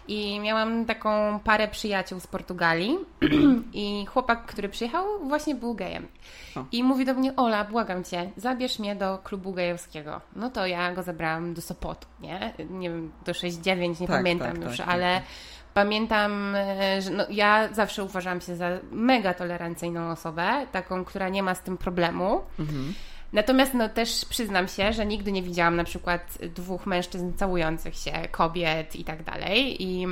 [0.08, 2.98] I miałam taką parę przyjaciół z Portugalii
[3.72, 6.08] i chłopak, który przyjechał, właśnie był gejem.
[6.56, 6.64] O.
[6.72, 10.20] I mówi do mnie, Ola, błagam Cię, zabierz mnie do klubu gejowskiego.
[10.36, 12.52] No to ja go zabrałam do Sopotu, nie?
[12.70, 15.32] Nie wiem, do 6-9, nie tak, pamiętam tak, już, tak, ale tak, tak.
[15.74, 21.42] Pamiętam, e, że no, ja zawsze uważałam się za mega tolerancyjną osobę, taką, która nie
[21.42, 22.40] ma z tym problemu.
[22.58, 22.94] Mhm.
[23.32, 28.12] Natomiast no, też przyznam się, że nigdy nie widziałam na przykład dwóch mężczyzn całujących się,
[28.30, 29.82] kobiet i tak dalej.
[29.82, 30.06] I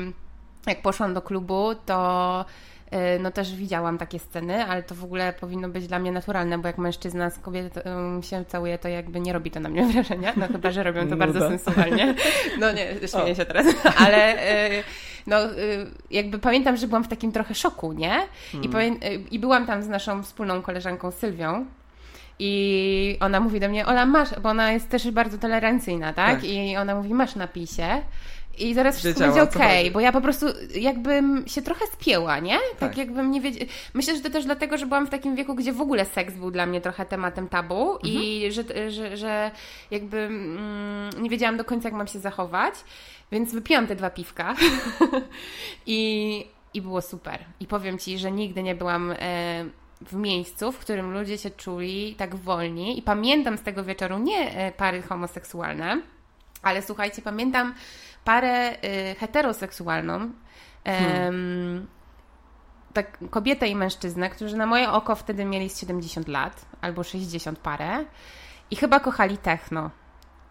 [0.67, 2.45] jak poszłam do klubu, to
[2.91, 6.59] E, no też widziałam takie sceny, ale to w ogóle powinno być dla mnie naturalne,
[6.59, 7.81] bo jak mężczyzna z kobietą
[8.23, 11.11] się całuje, to jakby nie robi to na mnie wrażenia, no chyba, że robią to
[11.11, 11.49] no bardzo tak.
[11.49, 12.15] sensualnie.
[12.61, 13.35] No nie, śmieję o.
[13.35, 13.67] się teraz,
[14.07, 14.83] ale e,
[15.27, 15.49] no e,
[16.11, 18.21] jakby pamiętam, że byłam w takim trochę szoku, nie?
[18.63, 19.01] I, hmm.
[19.31, 21.67] I byłam tam z naszą wspólną koleżanką Sylwią,
[22.39, 26.35] i ona mówi do mnie, Ola, masz, bo ona jest też bardzo tolerancyjna, tak?
[26.35, 26.45] tak.
[26.45, 28.03] I ona mówi, masz napisie.
[28.59, 32.59] I zaraz wszystko będzie okej, okay, bo ja po prostu jakbym się trochę spięła, nie?
[32.59, 33.71] Tak, tak jakbym nie wiedziała.
[33.95, 36.51] Myślę, że to też dlatego, że byłam w takim wieku, gdzie w ogóle seks był
[36.51, 38.15] dla mnie trochę tematem tabu mhm.
[38.15, 39.51] i że, że, że
[39.91, 42.75] jakby mm, nie wiedziałam do końca, jak mam się zachować,
[43.33, 44.55] więc wypiłam te dwa piwka
[45.87, 47.39] i, i było super.
[47.61, 49.15] I powiem Ci, że nigdy nie byłam...
[49.19, 52.99] E, w miejscu, w którym ludzie się czuli tak wolni.
[52.99, 56.03] I pamiętam z tego wieczoru nie e, pary homoseksualne,
[56.63, 57.75] ale słuchajcie, pamiętam
[58.25, 60.31] parę y, heteroseksualną,
[60.85, 61.87] hmm.
[62.93, 68.05] tak, kobietę i mężczyznę, którzy na moje oko wtedy mieli 70 lat albo 60 parę
[68.71, 69.91] i chyba kochali techno.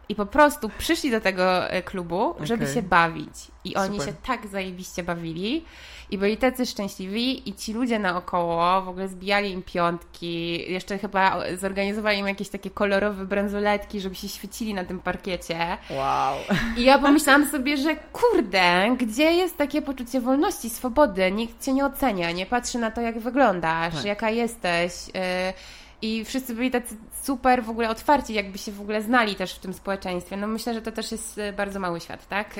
[0.09, 2.47] I po prostu przyszli do tego e, klubu, okay.
[2.47, 3.33] żeby się bawić.
[3.63, 4.13] I oni Super.
[4.13, 5.65] się tak zajebiście bawili
[6.11, 11.39] i byli tacy szczęśliwi i ci ludzie naokoło w ogóle zbijali im piątki, jeszcze chyba
[11.57, 15.77] zorganizowali im jakieś takie kolorowe bransoletki, żeby się świecili na tym parkiecie.
[15.89, 16.35] Wow.
[16.77, 21.31] I ja pomyślałam sobie, że kurde, gdzie jest takie poczucie wolności, swobody?
[21.31, 24.05] Nikt cię nie ocenia, nie patrzy na to, jak wyglądasz, tak.
[24.05, 24.93] jaka jesteś.
[25.09, 29.53] Y i wszyscy byli tacy super w ogóle otwarci, jakby się w ogóle znali też
[29.53, 30.37] w tym społeczeństwie.
[30.37, 32.55] No myślę, że to też jest e, bardzo mały świat, tak?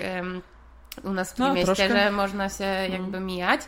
[1.03, 3.61] U nas w no, mieście, że można się jakby mijać.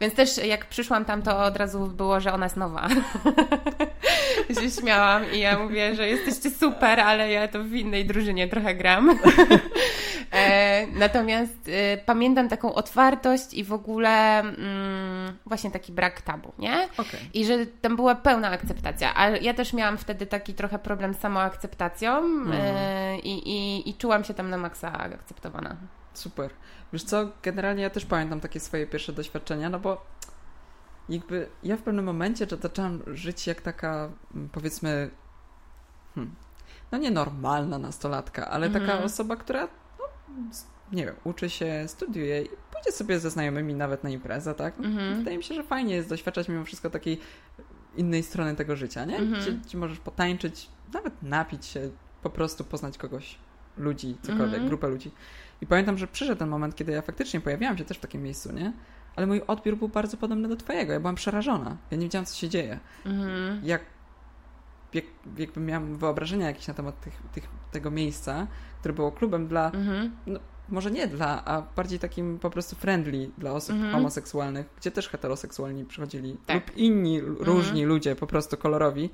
[0.00, 2.88] Więc też jak przyszłam tam, to od razu było, że ona jest nowa.
[4.60, 8.74] się śmiałam i ja mówię, że jesteście super, ale ja to w innej drużynie trochę
[8.74, 9.10] gram.
[10.32, 16.88] e, natomiast e, pamiętam taką otwartość i w ogóle mm, właśnie taki brak tabu, nie?
[16.92, 17.20] Okay.
[17.34, 19.12] I że tam była pełna akceptacja.
[19.16, 22.52] A ja też miałam wtedy taki trochę problem z samoakceptacją mm.
[22.52, 25.76] e, i, i, i czułam się tam na maksa akceptowana.
[26.14, 26.50] Super.
[26.92, 30.06] Wiesz co, generalnie ja też pamiętam takie swoje pierwsze doświadczenia, no bo
[31.08, 35.10] jakby ja w pewnym momencie zaczęłam żyć jak taka, mm, powiedzmy,
[36.14, 36.34] hmm,
[36.92, 39.04] no nie normalna nastolatka, ale taka mhm.
[39.04, 39.68] osoba, która,
[39.98, 40.04] no,
[40.92, 44.78] nie wiem, uczy się, studiuje i pójdzie sobie ze znajomymi nawet na imprezę, tak?
[44.78, 45.16] Mhm.
[45.16, 47.20] Wydaje mi się, że fajnie jest doświadczać mimo wszystko takiej
[47.96, 49.16] innej strony tego życia, nie?
[49.16, 49.42] Mhm.
[49.42, 51.90] Gdzie, gdzie możesz potańczyć, nawet napić się,
[52.22, 53.38] po prostu poznać kogoś,
[53.76, 55.10] ludzi, cokolwiek, grupę ludzi.
[55.60, 58.52] I pamiętam, że przyszedł ten moment, kiedy ja faktycznie pojawiałam się też w takim miejscu,
[58.52, 58.72] nie?
[59.16, 60.92] Ale mój odbiór był bardzo podobny do twojego.
[60.92, 61.76] Ja byłam przerażona.
[61.90, 62.80] Ja nie wiedziałam, co się dzieje.
[63.06, 63.60] Mhm.
[63.64, 63.82] Jak,
[64.94, 65.04] jak,
[65.38, 68.46] jakby miałam wyobrażenia jakieś na temat tych, tych, tego miejsca,
[68.80, 70.16] które było klubem dla, mhm.
[70.26, 73.92] no, może nie dla, a bardziej takim po prostu friendly dla osób mhm.
[73.92, 76.54] homoseksualnych, gdzie też heteroseksualni przychodzili tak.
[76.54, 79.10] lub inni różni ludzie, po prostu kolorowi,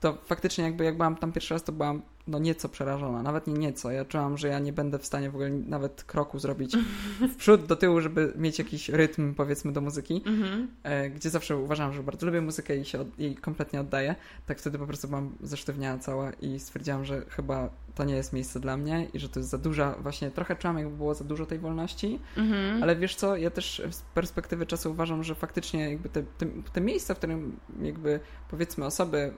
[0.00, 3.54] to faktycznie jakby jak byłam tam pierwszy raz, to byłam no nieco przerażona, nawet nie
[3.54, 3.90] nieco.
[3.90, 6.76] Ja czułam, że ja nie będę w stanie w ogóle nawet kroku zrobić
[7.32, 10.66] w przód, do tyłu, żeby mieć jakiś rytm, powiedzmy, do muzyki, mm-hmm.
[11.14, 14.14] gdzie zawsze uważam, że bardzo lubię muzykę i się od, jej kompletnie oddaję.
[14.46, 18.60] Tak wtedy po prostu byłam zesztywniała cała i stwierdziłam, że chyba to nie jest miejsce
[18.60, 21.46] dla mnie i że to jest za duża, właśnie trochę czułam, jakby było za dużo
[21.46, 22.82] tej wolności, mm-hmm.
[22.82, 26.80] ale wiesz co, ja też z perspektywy czasu uważam, że faktycznie jakby te, te, te
[26.80, 29.34] miejsca, w którym jakby powiedzmy osoby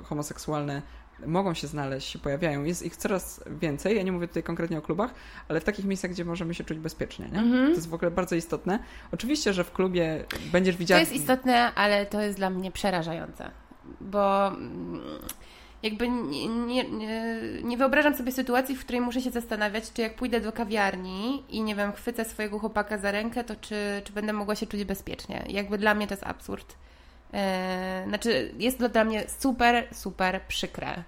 [0.00, 0.82] y, homoseksualne
[1.26, 2.64] mogą się znaleźć, się pojawiają.
[2.64, 3.96] Jest ich coraz więcej.
[3.96, 5.14] Ja nie mówię tutaj konkretnie o klubach,
[5.48, 7.28] ale w takich miejscach, gdzie możemy się czuć bezpiecznie.
[7.28, 7.38] Nie?
[7.38, 7.64] -hmm.
[7.64, 8.78] To jest w ogóle bardzo istotne.
[9.12, 10.98] Oczywiście, że w klubie będziesz widziała.
[10.98, 13.50] To jest istotne, ale to jest dla mnie przerażające,
[14.00, 15.00] bo mm,
[15.82, 16.84] jakby nie, nie,
[17.62, 21.62] nie, wyobrażam sobie sytuacji, w której muszę się zastanawiać, czy jak pójdę do kawiarni i
[21.62, 25.44] nie wiem, chwycę swojego chłopaka za rękę, to czy, czy będę mogła się czuć bezpiecznie.
[25.48, 26.74] Jakby dla mnie to jest absurd.
[27.32, 31.04] Yy, znaczy, jest to dla mnie super, super przykre,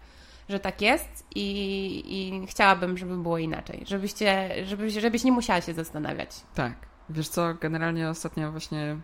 [0.49, 3.85] że tak jest i, i chciałabym, żeby było inaczej.
[3.87, 6.31] Żebyście, żebyś, żebyś nie musiała się zastanawiać.
[6.55, 6.75] Tak.
[7.11, 8.97] Wiesz co, generalnie ostatnio właśnie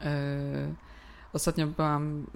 [0.00, 0.06] yy,
[1.32, 2.26] ostatnio byłam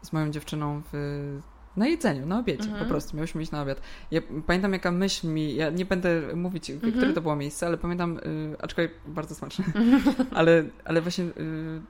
[0.00, 1.40] yy, z moją dziewczyną w
[1.78, 2.84] na jedzeniu, na obiecie, mhm.
[2.84, 3.16] po prostu.
[3.16, 3.80] Miałyśmy iść na obiad.
[4.10, 6.92] Ja pamiętam, jaka myśl mi, ja nie będę mówić, mhm.
[6.92, 10.26] które to było miejsce, ale pamiętam, y, aczkolwiek bardzo smaczne, mhm.
[10.34, 11.32] ale, ale właśnie y,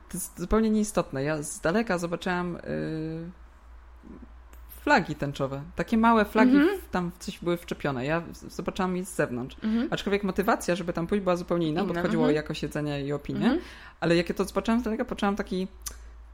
[0.08, 1.22] to jest zupełnie nieistotne.
[1.22, 2.60] Ja z daleka zobaczyłam y,
[4.88, 5.62] flagi tęczowe.
[5.76, 6.78] Takie małe flagi mhm.
[6.90, 8.06] tam coś były wczepione.
[8.06, 9.56] Ja zobaczyłam je z zewnątrz.
[9.64, 9.88] Mhm.
[9.90, 11.94] Aczkolwiek motywacja, żeby tam pójść była zupełnie inna, inna.
[11.94, 12.34] bo chodziło mhm.
[12.34, 13.44] o jakość jedzenia i opinię.
[13.44, 13.60] Mhm.
[14.00, 15.68] Ale jak ja to zobaczyłam z daleka, poczułam taki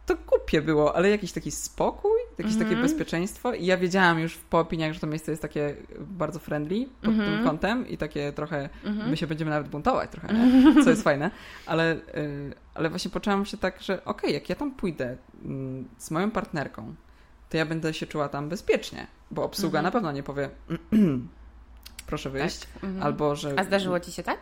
[0.06, 2.58] to głupie było, ale jakiś taki spokój, jakieś mm -hmm.
[2.58, 2.82] takie mhm.
[2.82, 7.04] bezpieczeństwo i ja wiedziałam już po opiniach, że to miejsce jest takie bardzo friendly pod
[7.04, 7.24] mm -hmm.
[7.24, 7.44] tym mhm.
[7.44, 9.08] kątem i takie trochę, mm -hmm.
[9.08, 10.84] my się będziemy nawet buntować trochę, nie?
[10.84, 11.30] co jest fajne,
[11.66, 15.88] ale, y, ale właśnie poczułam się tak, że okej, okay, jak ja tam pójdę mm,
[15.98, 16.94] z moją partnerką,
[17.50, 19.84] to ja będę się czuła tam bezpiecznie, bo obsługa mhm.
[19.84, 20.50] na pewno nie powie
[22.06, 22.90] proszę wyjść, tak.
[23.00, 23.54] albo że...
[23.58, 24.38] A zdarzyło ci się tak?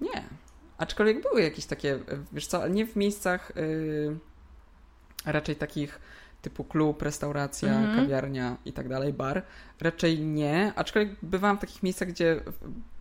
[0.00, 0.39] Nie.
[0.80, 1.98] Aczkolwiek były jakieś takie,
[2.32, 4.18] wiesz co, nie w miejscach yy,
[5.26, 6.00] raczej takich
[6.42, 7.96] typu klub, restauracja, mm -hmm.
[7.96, 9.42] kawiarnia i tak dalej, bar.
[9.80, 12.40] Raczej nie, aczkolwiek bywałam w takich miejscach, gdzie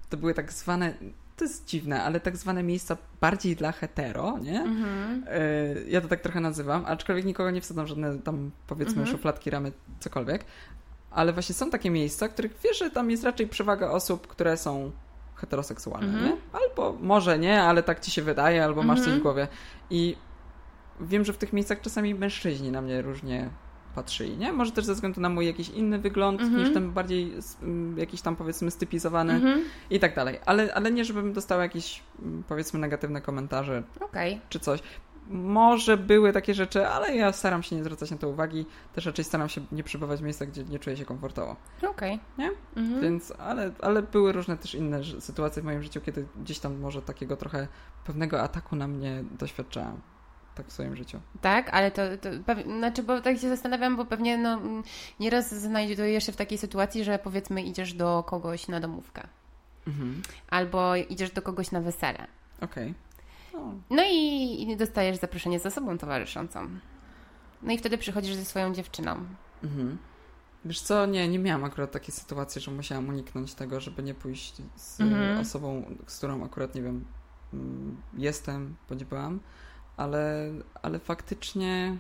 [0.10, 0.94] to były tak zwane,
[1.38, 4.62] to jest dziwne, ale tak zwane miejsca bardziej dla hetero, nie?
[4.62, 5.22] Mm -hmm.
[5.88, 9.12] ja to tak trochę nazywam, aczkolwiek nikogo nie wsadzam żadne tam powiedzmy mm -hmm.
[9.12, 10.46] szufladki, ramy, cokolwiek.
[11.12, 14.58] Ale właśnie są takie miejsca, w których wiesz, że tam jest raczej przewaga osób, które
[14.58, 14.92] są
[15.40, 16.26] heteroseksualne, mm -hmm.
[16.26, 16.38] nie?
[16.54, 19.06] Albo może nie, ale tak ci się wydaje, albo masz mm -hmm.
[19.06, 19.24] coś w mhm.
[19.24, 19.48] głowie.
[19.90, 20.16] I
[21.02, 23.50] wiem, że w tych miejscach czasami mężczyźni na mnie różnie
[23.96, 24.54] patrzyli, nie?
[24.54, 26.60] Może też ze względu na mój jakiś inny wygląd, mm -hmm.
[26.60, 27.34] niż ten bardziej
[27.98, 29.62] jakiś tam powiedzmy stypizowany mhm.
[29.90, 30.40] i tak dalej.
[30.46, 32.04] Ale, ale nie, żebym dostała jakieś
[32.48, 34.40] powiedzmy negatywne komentarze okay.
[34.50, 34.80] czy coś
[35.30, 38.66] może były takie rzeczy, ale ja staram się nie zwracać na to uwagi.
[38.94, 41.56] Też raczej staram się nie przybywać w miejscach, gdzie nie czuję się komfortowo.
[41.78, 41.90] Okej.
[42.14, 42.20] Okay.
[42.38, 42.52] Nie?
[42.76, 43.02] Mhm.
[43.02, 47.02] Więc, ale, ale były różne też inne sytuacje w moim życiu, kiedy gdzieś tam może
[47.02, 47.68] takiego trochę
[48.06, 50.02] pewnego ataku na mnie doświadczałam.
[50.56, 51.20] Tak w swoim życiu.
[51.42, 52.30] Tak, ale to, to
[52.64, 54.60] znaczy, bo tak się zastanawiam, bo pewnie no,
[55.20, 59.28] nieraz znajdujesz się w takiej sytuacji, że powiedzmy idziesz do kogoś na domówkę.
[59.88, 60.22] Mhm.
[60.50, 62.28] Albo idziesz do kogoś na wesele.
[62.62, 62.84] Okej.
[62.92, 63.09] Okay.
[63.90, 66.70] No i, i dostajesz zaproszenie z osobą towarzyszącą.
[67.62, 69.26] No i wtedy przychodzisz ze swoją dziewczyną.
[69.64, 69.98] Mhm.
[70.66, 74.56] Wiesz co, nie, nie miałam akurat takiej sytuacji, że musiałam uniknąć tego, żeby nie pójść
[74.76, 75.40] z mhm.
[75.40, 77.06] osobą, z którą akurat, nie wiem,
[77.54, 79.40] mm, jestem, bądź byłam,
[79.98, 81.98] ale, ale faktycznie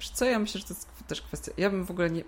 [0.00, 2.24] wiesz co, ja myślę, że to jest też kwestia, ja bym w ogóle nie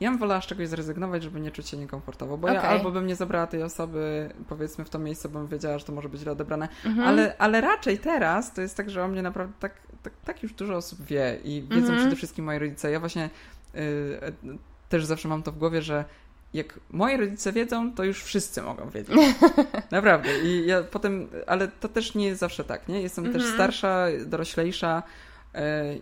[0.00, 2.56] ja bym wolała z czegoś zrezygnować, żeby nie czuć się niekomfortowo, bo okay.
[2.56, 5.92] ja albo bym nie zabrała tej osoby, powiedzmy, w to miejsce, bym wiedziała, że to
[5.92, 7.08] może być źle odebrane, mhm.
[7.08, 10.52] ale, ale raczej teraz to jest tak, że o mnie naprawdę tak, tak, tak już
[10.52, 11.98] dużo osób wie i wiedzą mhm.
[11.98, 12.90] przede wszystkim moi rodzice.
[12.90, 13.30] Ja właśnie
[13.74, 13.80] yy,
[14.88, 16.04] też zawsze mam to w głowie, że
[16.54, 19.16] jak moi rodzice wiedzą, to już wszyscy mogą wiedzieć.
[19.90, 20.28] Naprawdę.
[20.44, 23.02] I ja potem, ale to też nie jest zawsze tak, nie?
[23.02, 23.54] Jestem też mhm.
[23.54, 25.02] starsza, doroślejsza,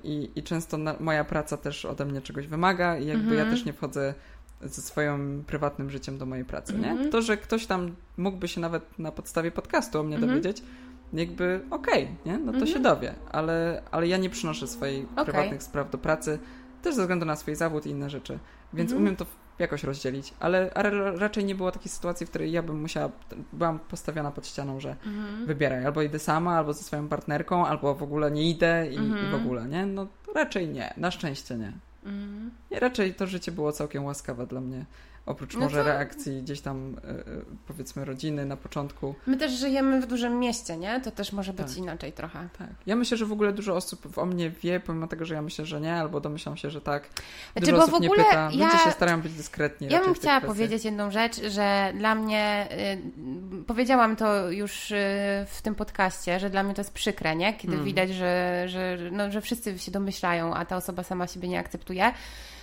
[0.04, 3.50] i, i często na, moja praca też ode mnie czegoś wymaga i jakby ja mhm.
[3.50, 4.14] też nie wchodzę
[4.60, 6.90] ze swoim prywatnym życiem do mojej pracy, nie?
[6.90, 7.10] Mhm.
[7.10, 10.32] To, że ktoś tam mógłby się nawet na podstawie podcastu o mnie mhm.
[10.32, 10.62] dowiedzieć,
[11.12, 12.38] jakby okej, okay, nie?
[12.38, 15.24] No to się dowie, ale, ale ja nie przynoszę swojej okay.
[15.24, 16.38] prywatnych spraw do pracy,
[16.82, 18.38] też ze względu na swój zawód i inne rzeczy,
[18.72, 19.26] więc umiem to
[19.58, 20.70] jakoś rozdzielić, ale,
[21.16, 23.10] raczej nie było takiej sytuacji, w której ja bym musiała,
[23.52, 25.46] byłam postawiona pod ścianą, że mhm.
[25.46, 29.28] wybieraj, albo idę sama, albo ze swoją partnerką, albo w ogóle nie idę i, mhm.
[29.28, 29.86] i w ogóle, nie?
[29.86, 31.72] No raczej nie, na szczęście nie.
[32.04, 32.50] Mhm.
[32.70, 34.84] Nie, raczej to życie było całkiem łaskawe dla mnie.
[35.26, 35.84] Oprócz no może to...
[35.84, 37.24] reakcji gdzieś tam, e, e,
[37.66, 39.14] powiedzmy, rodziny na początku.
[39.26, 41.00] My też żyjemy w dużym mieście, nie?
[41.00, 41.76] To też może być tak.
[41.76, 42.48] inaczej trochę.
[42.58, 42.68] Tak.
[42.86, 45.66] Ja myślę, że w ogóle dużo osób o mnie wie, pomimo tego, że ja myślę,
[45.66, 47.08] że nie, albo domyślam się, że tak.
[47.56, 48.50] Dużo znaczy, osób nie pyta.
[48.52, 48.66] Ja...
[48.66, 49.88] Ludzie się starają być dyskretni.
[49.90, 52.68] Ja bym chciała powiedzieć jedną rzecz, że dla mnie,
[53.60, 54.96] y, powiedziałam to już y,
[55.46, 57.54] w tym podcaście, że dla mnie to jest przykre, nie?
[57.54, 57.84] Kiedy hmm.
[57.84, 62.12] widać, że, że, no, że wszyscy się domyślają, a ta osoba sama siebie nie akceptuje.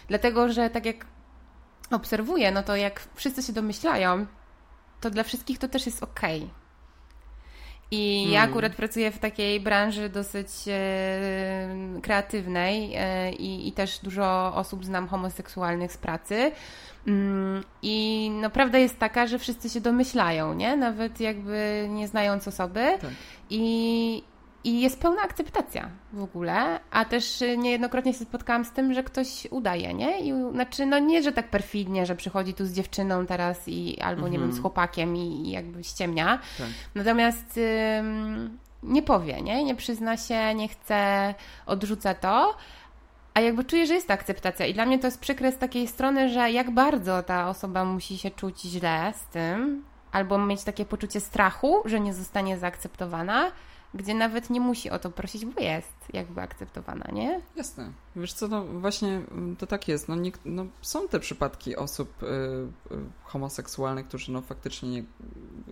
[0.07, 1.05] Dlatego, że tak jak
[1.95, 4.25] obserwuję, no to jak wszyscy się domyślają,
[5.01, 6.21] to dla wszystkich to też jest ok.
[7.91, 8.33] I hmm.
[8.33, 11.69] ja akurat pracuję w takiej branży dosyć e,
[12.01, 16.51] kreatywnej e, i, i, też dużo osób znam homoseksualnych z pracy.
[17.07, 20.77] Mm, I no, prawda jest taka, że wszyscy się domyślają, nie?
[20.77, 22.97] Nawet jakby nie znając osoby.
[23.01, 23.11] Tak.
[23.49, 24.23] I,
[24.63, 29.47] i jest pełna akceptacja w ogóle, a też niejednokrotnie się spotkałam z tym, że ktoś
[29.49, 30.19] udaje, nie?
[30.19, 34.27] I, znaczy, no nie, że tak perfidnie, że przychodzi tu z dziewczyną teraz i albo,
[34.27, 34.61] nie wiem, z mhm.
[34.61, 36.39] chłopakiem i, i jakby ściemnia.
[36.57, 36.67] Tak.
[36.95, 37.59] Natomiast
[37.99, 39.63] ym, nie powie, nie?
[39.63, 41.33] Nie przyzna się, nie chce,
[41.65, 42.55] odrzuca to.
[43.33, 45.87] A jakby czuję, że jest ta akceptacja i dla mnie to jest przykre z takiej
[45.87, 50.85] strony, że jak bardzo ta osoba musi się czuć źle z tym, albo mieć takie
[50.85, 53.51] poczucie strachu, że nie zostanie zaakceptowana,
[53.93, 57.41] gdzie nawet nie musi o to prosić, bo jest jakby akceptowana, nie?
[57.55, 57.91] Jasne.
[58.15, 60.09] Wiesz co, no właśnie mm, to tak jest.
[60.09, 62.69] No, nie, no są te przypadki osób y, y,
[63.23, 65.03] homoseksualnych, którzy no faktycznie nie,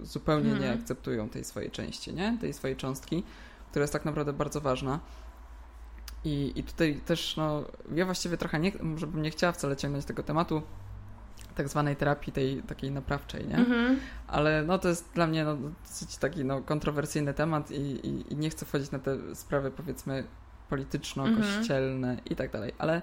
[0.01, 2.38] zupełnie nie akceptują tej swojej części, nie?
[2.41, 3.23] Tej swojej cząstki,
[3.69, 4.99] która jest tak naprawdę bardzo ważna.
[6.23, 7.63] I, I tutaj też, no,
[7.95, 10.62] ja właściwie trochę nie, może bym nie chciała wcale ciągnąć tego tematu,
[11.60, 13.56] tak zwanej terapii tej takiej naprawczej, nie?
[13.56, 14.00] Mhm.
[14.28, 18.36] Ale no to jest dla mnie no, dosyć taki no, kontrowersyjny temat i, i, i
[18.36, 20.24] nie chcę wchodzić na te sprawy powiedzmy
[20.69, 22.28] polityczno-kościelne mhm.
[22.30, 23.02] i tak dalej, ale,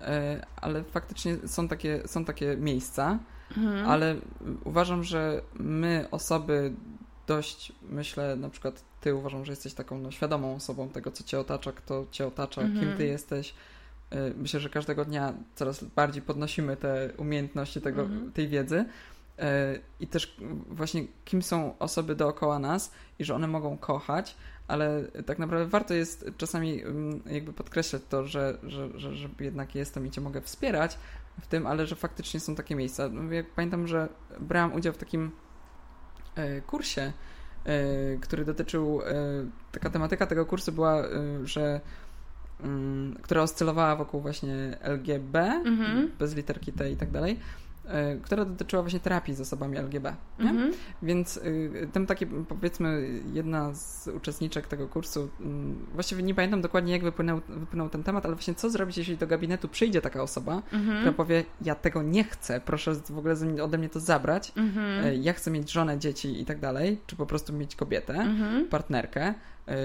[0.00, 3.18] e, ale faktycznie są takie, są takie miejsca,
[3.56, 3.88] mhm.
[3.88, 4.16] ale
[4.64, 6.72] uważam, że my osoby
[7.26, 11.40] dość, myślę, na przykład ty uważam, że jesteś taką no, świadomą osobą tego, co cię
[11.40, 13.54] otacza, kto cię otacza, kim ty jesteś,
[14.36, 18.32] myślę, że każdego dnia coraz bardziej podnosimy te umiejętności tego, mhm.
[18.32, 18.84] tej wiedzy
[19.38, 19.44] y,
[20.00, 20.36] i też
[20.68, 24.36] właśnie kim są osoby dookoła nas i że one mogą kochać,
[24.68, 29.74] ale tak naprawdę warto jest czasami mm, jakby podkreślać to, że, że, że, że jednak
[29.74, 30.98] jestem i cię mogę wspierać
[31.40, 33.08] w tym, ale że faktycznie są takie miejsca.
[33.08, 34.08] No, ja pamiętam, że
[34.40, 35.30] brałam udział w takim
[36.38, 37.12] y, kursie,
[38.20, 39.00] który dotyczył,
[39.72, 41.02] taka tematyka tego kursu była,
[41.44, 41.80] że
[43.22, 46.10] która oscylowała wokół właśnie LGB, mhm.
[46.18, 47.38] bez literki T i tak dalej,
[47.86, 50.14] e, która dotyczyła właśnie terapii z osobami LGB.
[50.38, 50.72] Mhm.
[51.02, 56.92] Więc y, tam takie, powiedzmy, jedna z uczestniczek tego kursu, mm, właściwie nie pamiętam dokładnie,
[56.92, 60.62] jak wypłynął, wypłynął ten temat, ale właśnie co zrobić, jeśli do gabinetu przyjdzie taka osoba,
[60.72, 60.96] mhm.
[60.96, 65.04] która powie, ja tego nie chcę, proszę w ogóle ode mnie to zabrać, mhm.
[65.04, 68.68] E, ja chcę mieć żonę, dzieci i tak dalej, czy po prostu mieć kobietę, mhm.
[68.68, 69.34] partnerkę,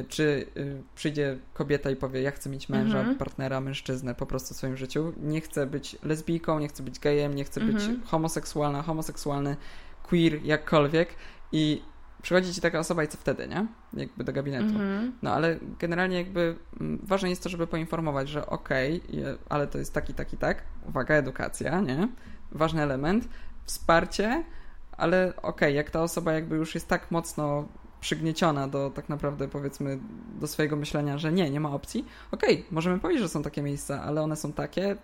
[0.10, 3.18] czy y, przyjdzie kobieta i powie, ja chcę mieć męża, mhm.
[3.18, 7.34] partnera, mężczyznę po prostu w swoim życiu, nie chcę być lesbijką, nie chcę być gejem,
[7.34, 8.02] nie chcę być mhm.
[8.06, 9.56] homoseksualna, homoseksualny,
[10.04, 11.10] queer, jakkolwiek
[11.52, 11.82] i
[12.22, 13.68] przychodzi ci taka osoba i co wtedy, nie?
[13.94, 14.66] Jakby do gabinetu.
[14.66, 15.14] Mhm.
[15.22, 19.78] No ale generalnie jakby mm, ważne jest to, żeby poinformować, że okej, okay, ale to
[19.78, 22.08] jest taki, taki, tak, uwaga, edukacja, nie?
[22.52, 23.28] Ważny element,
[23.66, 24.44] wsparcie,
[24.92, 27.68] ale okej, okay, jak ta osoba jakby już jest tak mocno
[28.06, 30.00] przygnieciona do tak naprawdę powiedzmy
[30.40, 32.06] do swojego myślenia, że nie, nie ma opcji.
[32.32, 34.96] Okej, okay, możemy powiedzieć, że są takie miejsca, ale one są takie,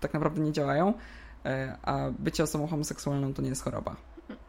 [0.00, 0.94] tak naprawdę nie działają,
[1.44, 3.96] e, a bycie osobą homoseksualną to nie jest choroba.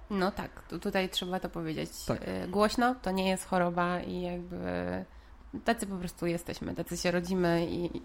[0.09, 2.19] No tak, tutaj trzeba to powiedzieć tak.
[2.25, 4.57] E, głośno, to nie jest choroba i jakby
[5.65, 8.01] tacy po prostu jesteśmy, tacy się rodzimy i,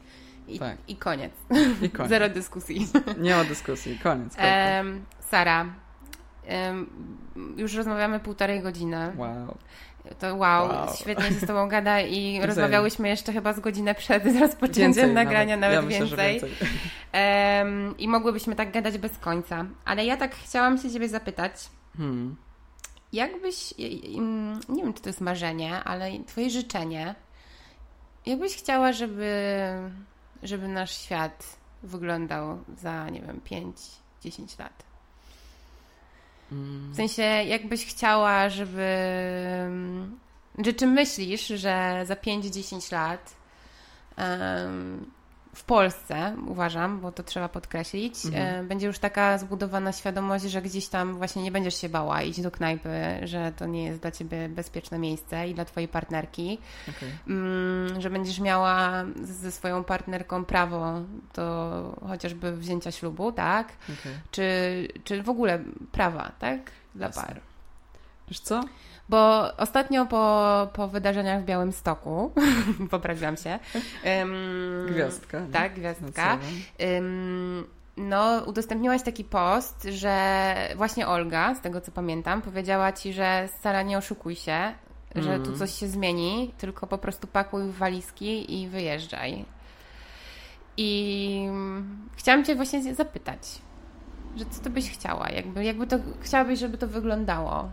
[0.49, 0.79] i, tak.
[0.89, 1.33] i koniec.
[1.83, 2.11] I koniec.
[2.15, 2.89] Zero dyskusji.
[3.19, 4.37] Nie ma dyskusji, koniec.
[4.37, 5.67] Um, Sara,
[7.57, 9.13] już rozmawiamy półtorej godziny.
[9.17, 9.57] Wow.
[10.19, 10.97] To wow, wow.
[11.01, 15.57] świetnie się z Tobą gada i rozmawiałyśmy jeszcze chyba z godzinę przed rozpoczęciem więcej, nagrania,
[15.57, 16.35] nawet, nawet ja więcej.
[16.35, 16.69] Myślę, więcej.
[17.61, 19.65] Um, I mogłybyśmy tak gadać bez końca.
[19.85, 21.53] Ale ja tak chciałam się Ciebie zapytać,
[21.97, 22.37] hmm.
[23.13, 23.75] jakbyś,
[24.69, 27.15] nie wiem czy to jest marzenie, ale Twoje życzenie,
[28.27, 29.33] jakbyś chciała, żeby,
[30.43, 33.41] żeby nasz świat wyglądał za, nie wiem,
[34.25, 34.85] 5-10 lat?
[36.51, 38.87] W sensie, jakbyś chciała, żeby.
[40.65, 43.37] Czy, czy myślisz, że za 5-10 lat
[44.19, 45.11] um,
[45.57, 48.65] w Polsce, uważam, bo to trzeba podkreślić, mhm.
[48.65, 52.41] E, będzie już taka zbudowana świadomość, że gdzieś tam właśnie nie będziesz się bała iść
[52.41, 52.91] do knajpy,
[53.23, 57.09] że to nie jest dla ciebie bezpieczne miejsce i dla twojej partnerki, okay.
[57.29, 61.01] Mm, że będziesz miała ze swoją partnerką prawo
[61.35, 63.73] do chociażby wzięcia ślubu, tak?
[63.85, 64.13] Okay.
[64.31, 65.59] Czy, czy w ogóle
[65.93, 66.71] prawa, tak?
[66.95, 67.23] Dla Jasne.
[67.23, 67.41] par.
[68.29, 68.61] Wiesz co?
[69.09, 72.33] Bo ostatnio po, po wydarzeniach w Białym Stoku,
[72.91, 73.59] poprawiłam się.
[74.87, 75.41] Gwiazdka.
[75.53, 76.39] Tak, gwiazdka.
[76.95, 77.65] Um,
[77.97, 83.83] no, udostępniłaś taki post, że właśnie Olga, z tego co pamiętam, powiedziała ci, że Sara,
[83.83, 84.73] nie oszukuj się,
[85.15, 85.59] że tu mm.
[85.59, 89.45] coś się zmieni, tylko po prostu pakuj w walizki i wyjeżdżaj.
[90.77, 91.49] I
[92.17, 93.39] chciałam Cię właśnie zapytać,
[94.37, 95.31] że co Ty byś chciała?
[95.31, 97.71] Jakby, jakby to chciałabyś, żeby to wyglądało?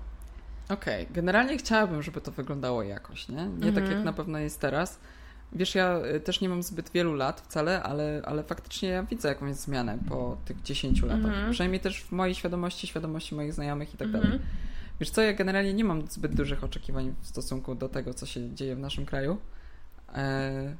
[0.73, 1.15] Okej, okay.
[1.15, 3.35] generalnie chciałabym, żeby to wyglądało jakoś, nie?
[3.35, 3.73] Nie mhm.
[3.75, 4.99] tak jak na pewno jest teraz.
[5.51, 9.29] Wiesz, ja y, też nie mam zbyt wielu lat wcale, ale, ale faktycznie ja widzę
[9.29, 11.25] jakąś zmianę po tych 10 latach.
[11.25, 11.51] Mhm.
[11.51, 14.31] Przynajmniej też w mojej świadomości, świadomości moich znajomych i tak dalej.
[14.31, 14.43] Mhm.
[14.99, 18.55] Wiesz co, ja generalnie nie mam zbyt dużych oczekiwań w stosunku do tego, co się
[18.55, 19.37] dzieje w naszym kraju.
[20.15, 20.75] Eee...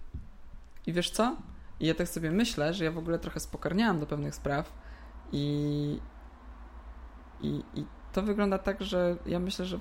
[0.87, 1.35] I wiesz co?
[1.79, 4.73] I ja tak sobie myślę, że ja w ogóle trochę spokarniałam do pewnych spraw
[5.31, 5.99] i,
[7.41, 9.79] i, i to wygląda tak, że ja myślę, że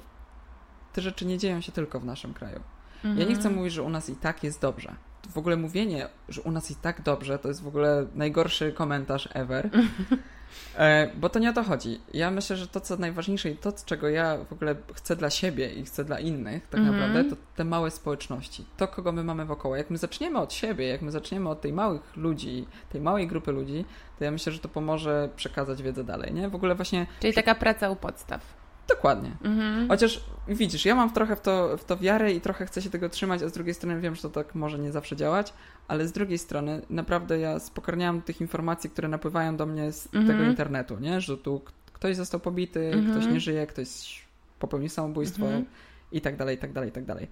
[0.93, 2.61] te rzeczy nie dzieją się tylko w naszym kraju.
[2.97, 3.19] Mhm.
[3.19, 3.55] Ja nie chcę mhm.
[3.55, 4.95] mówić, że u nas i tak jest dobrze.
[5.29, 9.29] W ogóle mówienie, że u nas i tak dobrze, to jest w ogóle najgorszy komentarz
[9.33, 9.71] ever.
[10.79, 12.01] E, bo to nie o to chodzi.
[12.15, 15.73] Ja myślę, że to, co najważniejsze i to, czego ja w ogóle chcę dla siebie
[15.73, 16.93] i chcę dla innych, tak mm -hmm.
[16.93, 18.65] naprawdę, to te małe społeczności.
[18.77, 19.77] To, kogo my mamy wokoło.
[19.77, 23.53] Jak my zaczniemy od siebie, jak my zaczniemy od tej małych ludzi, tej małej grupy
[23.53, 23.85] ludzi,
[24.19, 26.49] to ja myślę, że to pomoże przekazać wiedzę dalej, nie?
[26.49, 27.07] W ogóle właśnie...
[27.21, 28.62] Czyli taka praca u podstaw.
[28.89, 29.31] Dokładnie.
[29.43, 29.89] -hmm.
[29.89, 33.09] Chociaż widzisz, ja mam trochę w to, w to wiarę i trochę chcę się tego
[33.09, 35.53] trzymać, a z drugiej strony wiem, że to tak może nie zawsze działać,
[35.89, 40.27] ale z drugiej strony naprawdę ja spokarniałam tych informacji, które napływają do mnie z mhm.
[40.27, 41.21] tego internetu, nie?
[41.21, 41.63] Że tu
[41.93, 43.11] ktoś został pobity, mhm.
[43.11, 44.23] ktoś nie żyje, ktoś
[44.59, 45.65] popełnił samobójstwo mhm.
[46.13, 47.29] i tak dalej, i tak dalej, i tak dalej.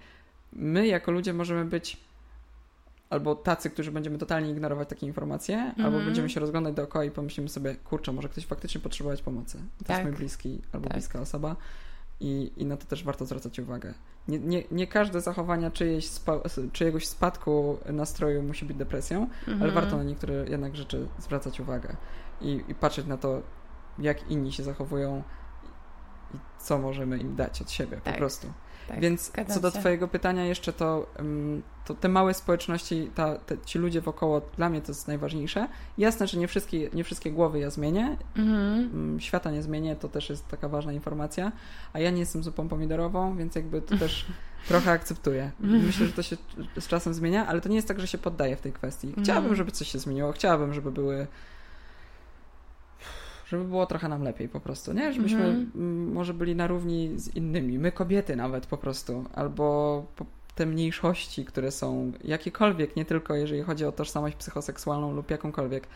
[0.53, 1.97] My jako ludzie możemy być
[3.11, 5.85] albo tacy, którzy będziemy totalnie ignorować takie informacje, mm.
[5.85, 9.57] albo będziemy się rozglądać dookoła i pomyślimy sobie, kurczę, może ktoś faktycznie potrzebować pomocy.
[9.77, 9.97] To tak.
[9.97, 10.97] jest mój bliski albo tak.
[10.97, 11.55] bliska osoba
[12.19, 13.93] i, i na to też warto zwracać uwagę.
[14.27, 16.39] Nie, nie, nie każde zachowania czyjeś spa,
[16.73, 19.73] czyjegoś spadku nastroju musi być depresją, mm ale mhm.
[19.73, 21.95] warto na niektóre jednak rzeczy zwracać uwagę
[22.41, 23.41] i, i patrzeć na to,
[23.99, 25.23] jak inni się zachowują
[26.33, 28.13] i co możemy im dać od siebie tak.
[28.13, 28.47] po prostu.
[28.91, 29.71] Tak, Więc co do.
[29.71, 31.07] Twojego pytania jeszcze, to,
[31.85, 35.67] to te małe społeczności, ta, te, ci ludzie wokoło, dla mnie to jest najważniejsze.
[35.97, 39.19] Jasne, że nie wszystkie, nie wszystkie głowy ja zmienię, mhm.
[39.19, 41.51] świata nie zmienię, to też jest taka ważna informacja,
[41.93, 44.25] a ja nie jestem zupą pomidorową, więc jakby to też
[44.67, 45.51] trochę akceptuję.
[45.59, 46.37] Myślę, że to się
[46.79, 49.11] z czasem zmienia, ale to nie jest tak, że się poddaję w tej kwestii.
[49.11, 49.55] Chciałabym, mhm.
[49.55, 51.27] żeby coś się zmieniło, chciałabym, żeby były
[53.51, 55.13] żeby było trochę nam lepiej po prostu, nie?
[55.13, 56.13] Żebyśmy mm.
[56.13, 60.05] może byli na równi z innymi, my kobiety nawet po prostu, albo
[60.55, 65.87] te mniejszości, które są jakiekolwiek, nie tylko jeżeli chodzi o tożsamość psychoseksualną lub jakąkolwiek,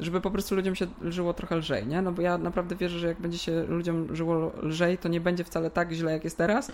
[0.00, 2.02] żeby po prostu ludziom się żyło trochę lżej, nie?
[2.02, 5.44] No bo ja naprawdę wierzę, że jak będzie się ludziom żyło lżej, to nie będzie
[5.44, 6.72] wcale tak źle, jak jest teraz,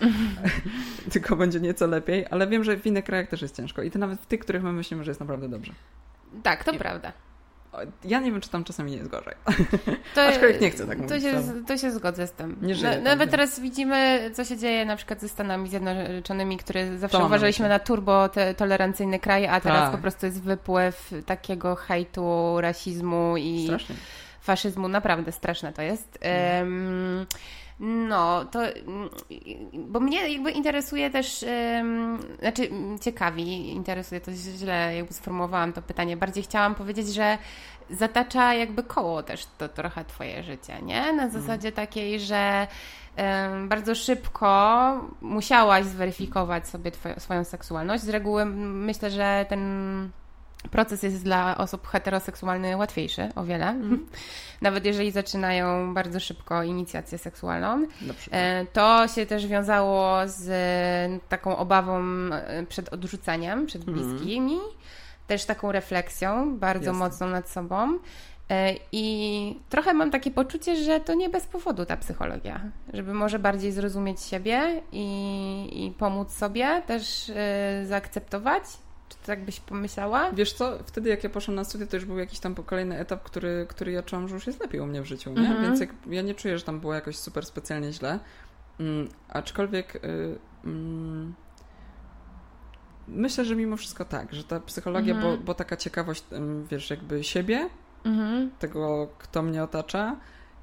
[1.13, 3.99] tylko będzie nieco lepiej, ale wiem, że w innych krajach też jest ciężko i to
[3.99, 5.73] nawet w tych, których my myślimy, że jest naprawdę dobrze.
[6.43, 6.77] Tak, to I...
[6.77, 7.13] prawda.
[8.05, 9.35] Ja nie wiem, czy tam czasami nie jest gorzej.
[10.15, 11.23] To, Aczkolwiek nie chcę tak to mówić.
[11.23, 12.57] Się, to się zgodzę z tym.
[12.61, 16.97] Nie żyję no, nawet teraz widzimy, co się dzieje na przykład ze Stanami Zjednoczonymi, które
[16.97, 19.91] zawsze to uważaliśmy na turbo te, tolerancyjny kraj, a teraz tak.
[19.91, 23.95] po prostu jest wypływ takiego hejtu, rasizmu i Strasznie.
[24.41, 24.87] faszyzmu.
[24.87, 26.19] Naprawdę straszne to jest.
[26.59, 27.25] Um,
[27.79, 28.59] no, to
[29.73, 31.45] bo mnie jakby interesuje też,
[31.77, 32.69] um, znaczy
[33.01, 36.17] ciekawi, interesuje, to źle jakby sformułowałam to pytanie.
[36.17, 37.37] Bardziej chciałam powiedzieć, że
[37.89, 41.01] zatacza jakby koło też to trochę twoje życie, nie?
[41.01, 41.31] Na mhm.
[41.31, 42.67] zasadzie takiej, że
[43.17, 44.49] um, bardzo szybko
[45.21, 48.03] musiałaś zweryfikować sobie twoją, swoją seksualność.
[48.03, 50.09] Z reguły myślę, że ten
[50.71, 53.67] proces jest dla osób heteroseksualnych łatwiejszy o wiele.
[53.67, 54.07] Mm.
[54.61, 57.87] Nawet jeżeli zaczynają bardzo szybko inicjację seksualną.
[58.31, 60.49] E, to się też wiązało z
[61.29, 61.99] taką obawą
[62.31, 64.09] e, przed odrzuceniem, przed mhm.
[64.09, 64.57] bliskimi.
[65.27, 66.99] Też taką refleksją bardzo Jasne.
[66.99, 67.99] mocną nad sobą.
[68.49, 72.61] E, I trochę mam takie poczucie, że to nie bez powodu ta psychologia,
[72.93, 77.31] żeby może bardziej zrozumieć siebie i, i pomóc sobie też
[77.85, 78.63] zaakceptować
[79.09, 80.31] czy tak byś pomyślała?
[80.31, 83.23] Wiesz co, wtedy jak ja poszłam na studia, to już był jakiś tam kolejny etap,
[83.23, 85.49] który, który ja czułam, że już jest lepiej u mnie w życiu, nie?
[85.49, 85.61] -hmm.
[85.61, 88.19] Więc jak, ja nie czuję, że tam było jakoś super specjalnie źle.
[88.79, 89.99] Mm, aczkolwiek y,
[90.65, 91.33] mm,
[93.07, 95.21] myślę, że mimo wszystko tak, że ta psychologia, -hmm.
[95.21, 96.23] bo, bo taka ciekawość,
[96.69, 97.69] wiesz, jakby siebie,
[98.03, 98.49] -hmm.
[98.59, 100.15] tego, kto mnie otacza,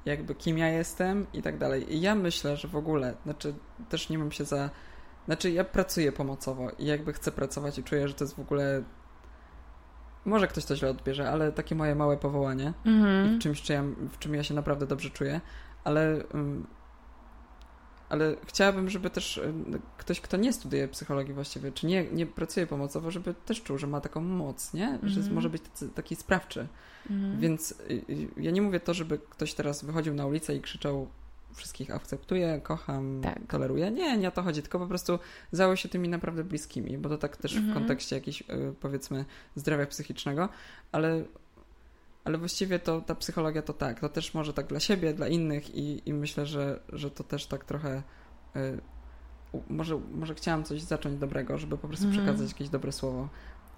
[0.05, 1.95] jakby kim ja jestem i tak dalej.
[1.95, 3.53] I ja myślę, że w ogóle, znaczy
[3.89, 4.69] też nie mam się za
[5.27, 8.83] znaczy, ja pracuję pomocowo i jakby chcę pracować i czuję, że to jest w ogóle.
[10.25, 13.35] Może ktoś to źle odbierze, ale takie moje małe powołanie mm-hmm.
[13.35, 15.41] w czymś, czy ja, w czym ja się naprawdę dobrze czuję,
[15.83, 16.23] ale.
[16.33, 16.67] Um,
[18.09, 19.41] ale chciałabym, żeby też
[19.97, 23.87] ktoś, kto nie studiuje psychologii właściwie, czy nie, nie pracuje pomocowo, żeby też czuł, że
[23.87, 24.99] ma taką moc, nie?
[25.03, 25.35] Że mhm.
[25.35, 26.67] może być tacy, taki sprawczy.
[27.09, 27.39] Mm-hmm.
[27.39, 31.07] Więc y, y, ja nie mówię to, żeby ktoś teraz wychodził na ulicę i krzyczał
[31.53, 33.39] wszystkich akceptuję, kocham, tak.
[33.47, 33.91] toleruję.
[33.91, 35.19] Nie, nie o to chodzi, tylko po prostu
[35.51, 37.71] zajął się tymi naprawdę bliskimi, bo to tak też mhm.
[37.71, 38.45] w kontekście jakiejś, y,
[38.79, 39.25] powiedzmy,
[39.55, 40.49] zdrowia psychicznego,
[40.91, 41.23] ale,
[42.23, 45.75] ale właściwie to ta psychologia to tak, to też może tak dla siebie, dla innych
[45.75, 48.03] i, i myślę, że, że to też tak trochę
[48.55, 48.81] y,
[49.69, 52.25] może, może chciałam coś zacząć dobrego, żeby po prostu mhm.
[52.25, 53.29] przekazać jakieś dobre słowo.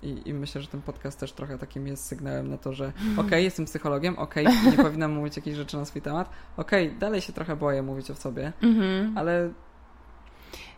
[0.03, 3.25] I, I, myślę, że ten podcast też trochę takim jest sygnałem na to, że okej,
[3.25, 6.99] okay, jestem psychologiem, okej, okay, nie powinnam mówić jakieś rzeczy na swój temat, okej, okay,
[6.99, 9.11] dalej się trochę boję mówić o sobie, mm-hmm.
[9.15, 9.49] ale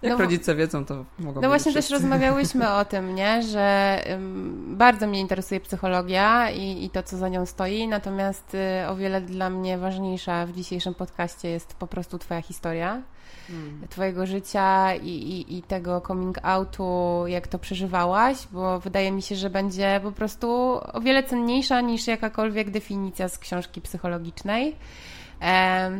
[0.01, 1.91] jak no, rodzice wiedzą, to mogą No właśnie wszyscy.
[1.91, 3.43] też rozmawiałyśmy o tym, nie?
[3.43, 8.87] że um, bardzo mnie interesuje psychologia i, i, to, co za nią stoi, natomiast y,
[8.87, 13.01] o wiele dla mnie ważniejsza w dzisiejszym podcaście jest po prostu Twoja historia
[13.47, 13.87] hmm.
[13.89, 19.35] Twojego życia i, i, i, tego coming outu, jak to przeżywałaś, bo wydaje mi się,
[19.35, 20.49] że będzie po prostu
[20.93, 24.75] o wiele cenniejsza niż jakakolwiek definicja z książki psychologicznej.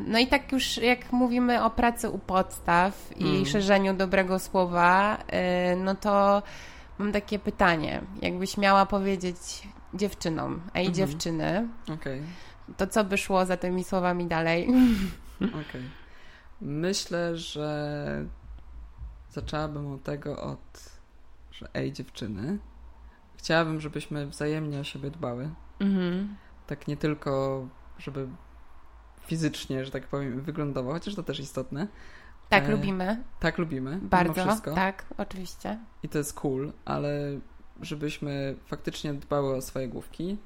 [0.07, 3.45] No i tak już jak mówimy o pracy u podstaw i hmm.
[3.45, 5.17] szerzeniu dobrego słowa,
[5.73, 6.43] y, no to
[6.97, 8.01] mam takie pytanie.
[8.21, 9.37] Jakbyś miała powiedzieć
[9.93, 10.93] dziewczynom, ej mhm.
[10.93, 12.21] dziewczyny, okay.
[12.77, 14.67] to co by szło za tymi słowami dalej?
[15.37, 15.61] Okej.
[15.61, 16.00] Okay.
[16.61, 18.25] Myślę, że
[19.29, 20.99] zaczęłabym od tego, od,
[21.51, 22.59] że ej dziewczyny,
[23.37, 25.49] chciałabym, żebyśmy wzajemnie o siebie dbały.
[25.79, 26.35] Mhm.
[26.67, 28.27] Tak nie tylko, żeby
[29.21, 31.87] fizycznie, że tak powiem, wyglądało, chociaż to też istotne.
[32.49, 33.23] Tak, e, lubimy.
[33.39, 33.99] Tak, lubimy.
[34.01, 34.45] Bardzo,
[34.75, 35.79] tak, oczywiście.
[36.03, 37.39] I to jest cool, ale
[37.81, 40.37] żebyśmy faktycznie dbały o swoje główki.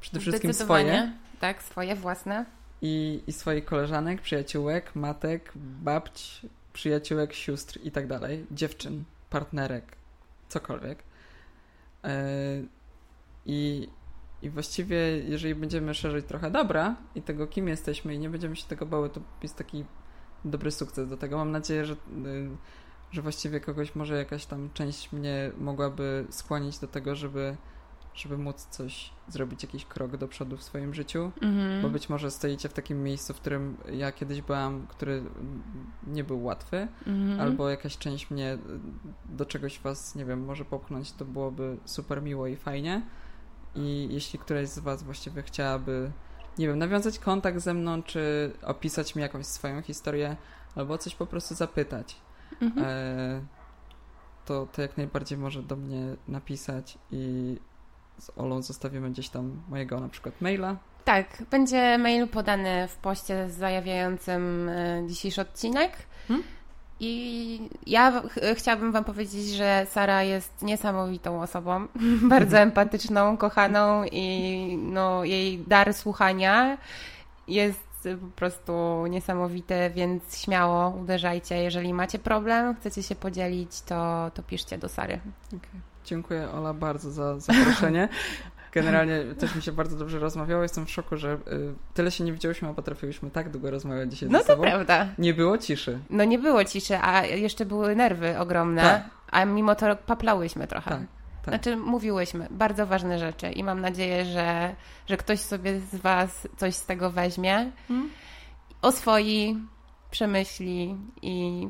[0.00, 1.12] Przede wszystkim swoje.
[1.40, 2.46] Tak, swoje własne.
[2.82, 8.46] I, I swoich koleżanek, przyjaciółek, matek, babć, przyjaciółek, sióstr i tak dalej.
[8.50, 9.96] Dziewczyn, partnerek,
[10.48, 11.02] cokolwiek.
[12.04, 12.26] E,
[13.46, 13.88] I,
[14.42, 18.68] I właściwie, jeżeli będziemy szerzyć trochę dobra i tego, kim jesteśmy, i nie będziemy się
[18.68, 19.84] tego bały, to jest taki
[20.44, 21.36] dobry sukces do tego.
[21.36, 21.96] Mam nadzieję, że, y,
[23.12, 27.56] że właściwie kogoś może jakaś tam część mnie mogłaby skłonić do tego, żeby,
[28.16, 31.82] żeby móc coś zrobić, jakiś krok do przodu w swoim życiu, mm-hmm.
[31.82, 35.22] bo być może stoicie w takim miejscu, w którym ja kiedyś byłam, który
[36.06, 37.40] nie był łatwy, mm-hmm.
[37.40, 38.58] albo jakaś część mnie
[39.24, 43.02] do czegoś was, nie wiem, może popchnąć, to byłoby super miło i fajnie.
[43.74, 46.12] I jeśli któraś z was właściwie chciałaby
[46.58, 50.36] nie wiem, nawiązać kontakt ze mną, czy opisać mi jakąś swoją historię,
[50.74, 52.16] albo coś po prostu zapytać,
[52.60, 52.86] mhm.
[52.86, 53.46] e,
[54.44, 57.56] to, to jak najbardziej może do mnie napisać i
[58.18, 60.76] z Olą zostawimy gdzieś tam mojego na przykład maila.
[61.04, 65.92] Tak, będzie mail podany w poście zajawiającym e, dzisiejszy odcinek.
[66.28, 66.44] Hmm?
[67.00, 71.86] I ja ch chciałabym Wam powiedzieć, że Sara jest niesamowitą osobą,
[72.34, 76.78] bardzo empatyczną, kochaną i no, jej dar słuchania
[77.48, 77.86] jest
[78.20, 81.56] po prostu niesamowity, więc śmiało uderzajcie.
[81.56, 85.20] Jeżeli macie problem, chcecie się podzielić, to, to piszcie do Sary.
[85.48, 85.80] Okay.
[86.06, 88.08] Dziękuję Ola bardzo za zaproszenie.
[88.72, 90.62] Generalnie też mi się bardzo dobrze rozmawiało.
[90.62, 91.38] Jestem w szoku, że y,
[91.94, 94.64] tyle się nie widziałyśmy, a potrafiłyśmy tak długo rozmawiać dzisiaj no ze sobą.
[94.64, 95.08] No to prawda.
[95.18, 95.98] Nie było ciszy.
[96.10, 99.02] No nie było ciszy, a jeszcze były nerwy ogromne, tak.
[99.30, 100.90] a mimo to paplałyśmy trochę.
[100.90, 101.00] Tak.
[101.42, 101.54] Tak.
[101.54, 104.74] Znaczy, mówiłyśmy bardzo ważne rzeczy i mam nadzieję, że,
[105.08, 108.10] że ktoś sobie z Was coś z tego weźmie, hmm?
[108.82, 109.56] oswoi,
[110.10, 111.68] przemyśli i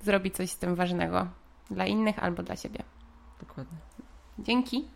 [0.00, 1.26] zrobi coś z tym ważnego
[1.70, 2.82] dla innych albo dla siebie.
[3.40, 3.78] Dokładnie.
[4.38, 4.88] Dzięki.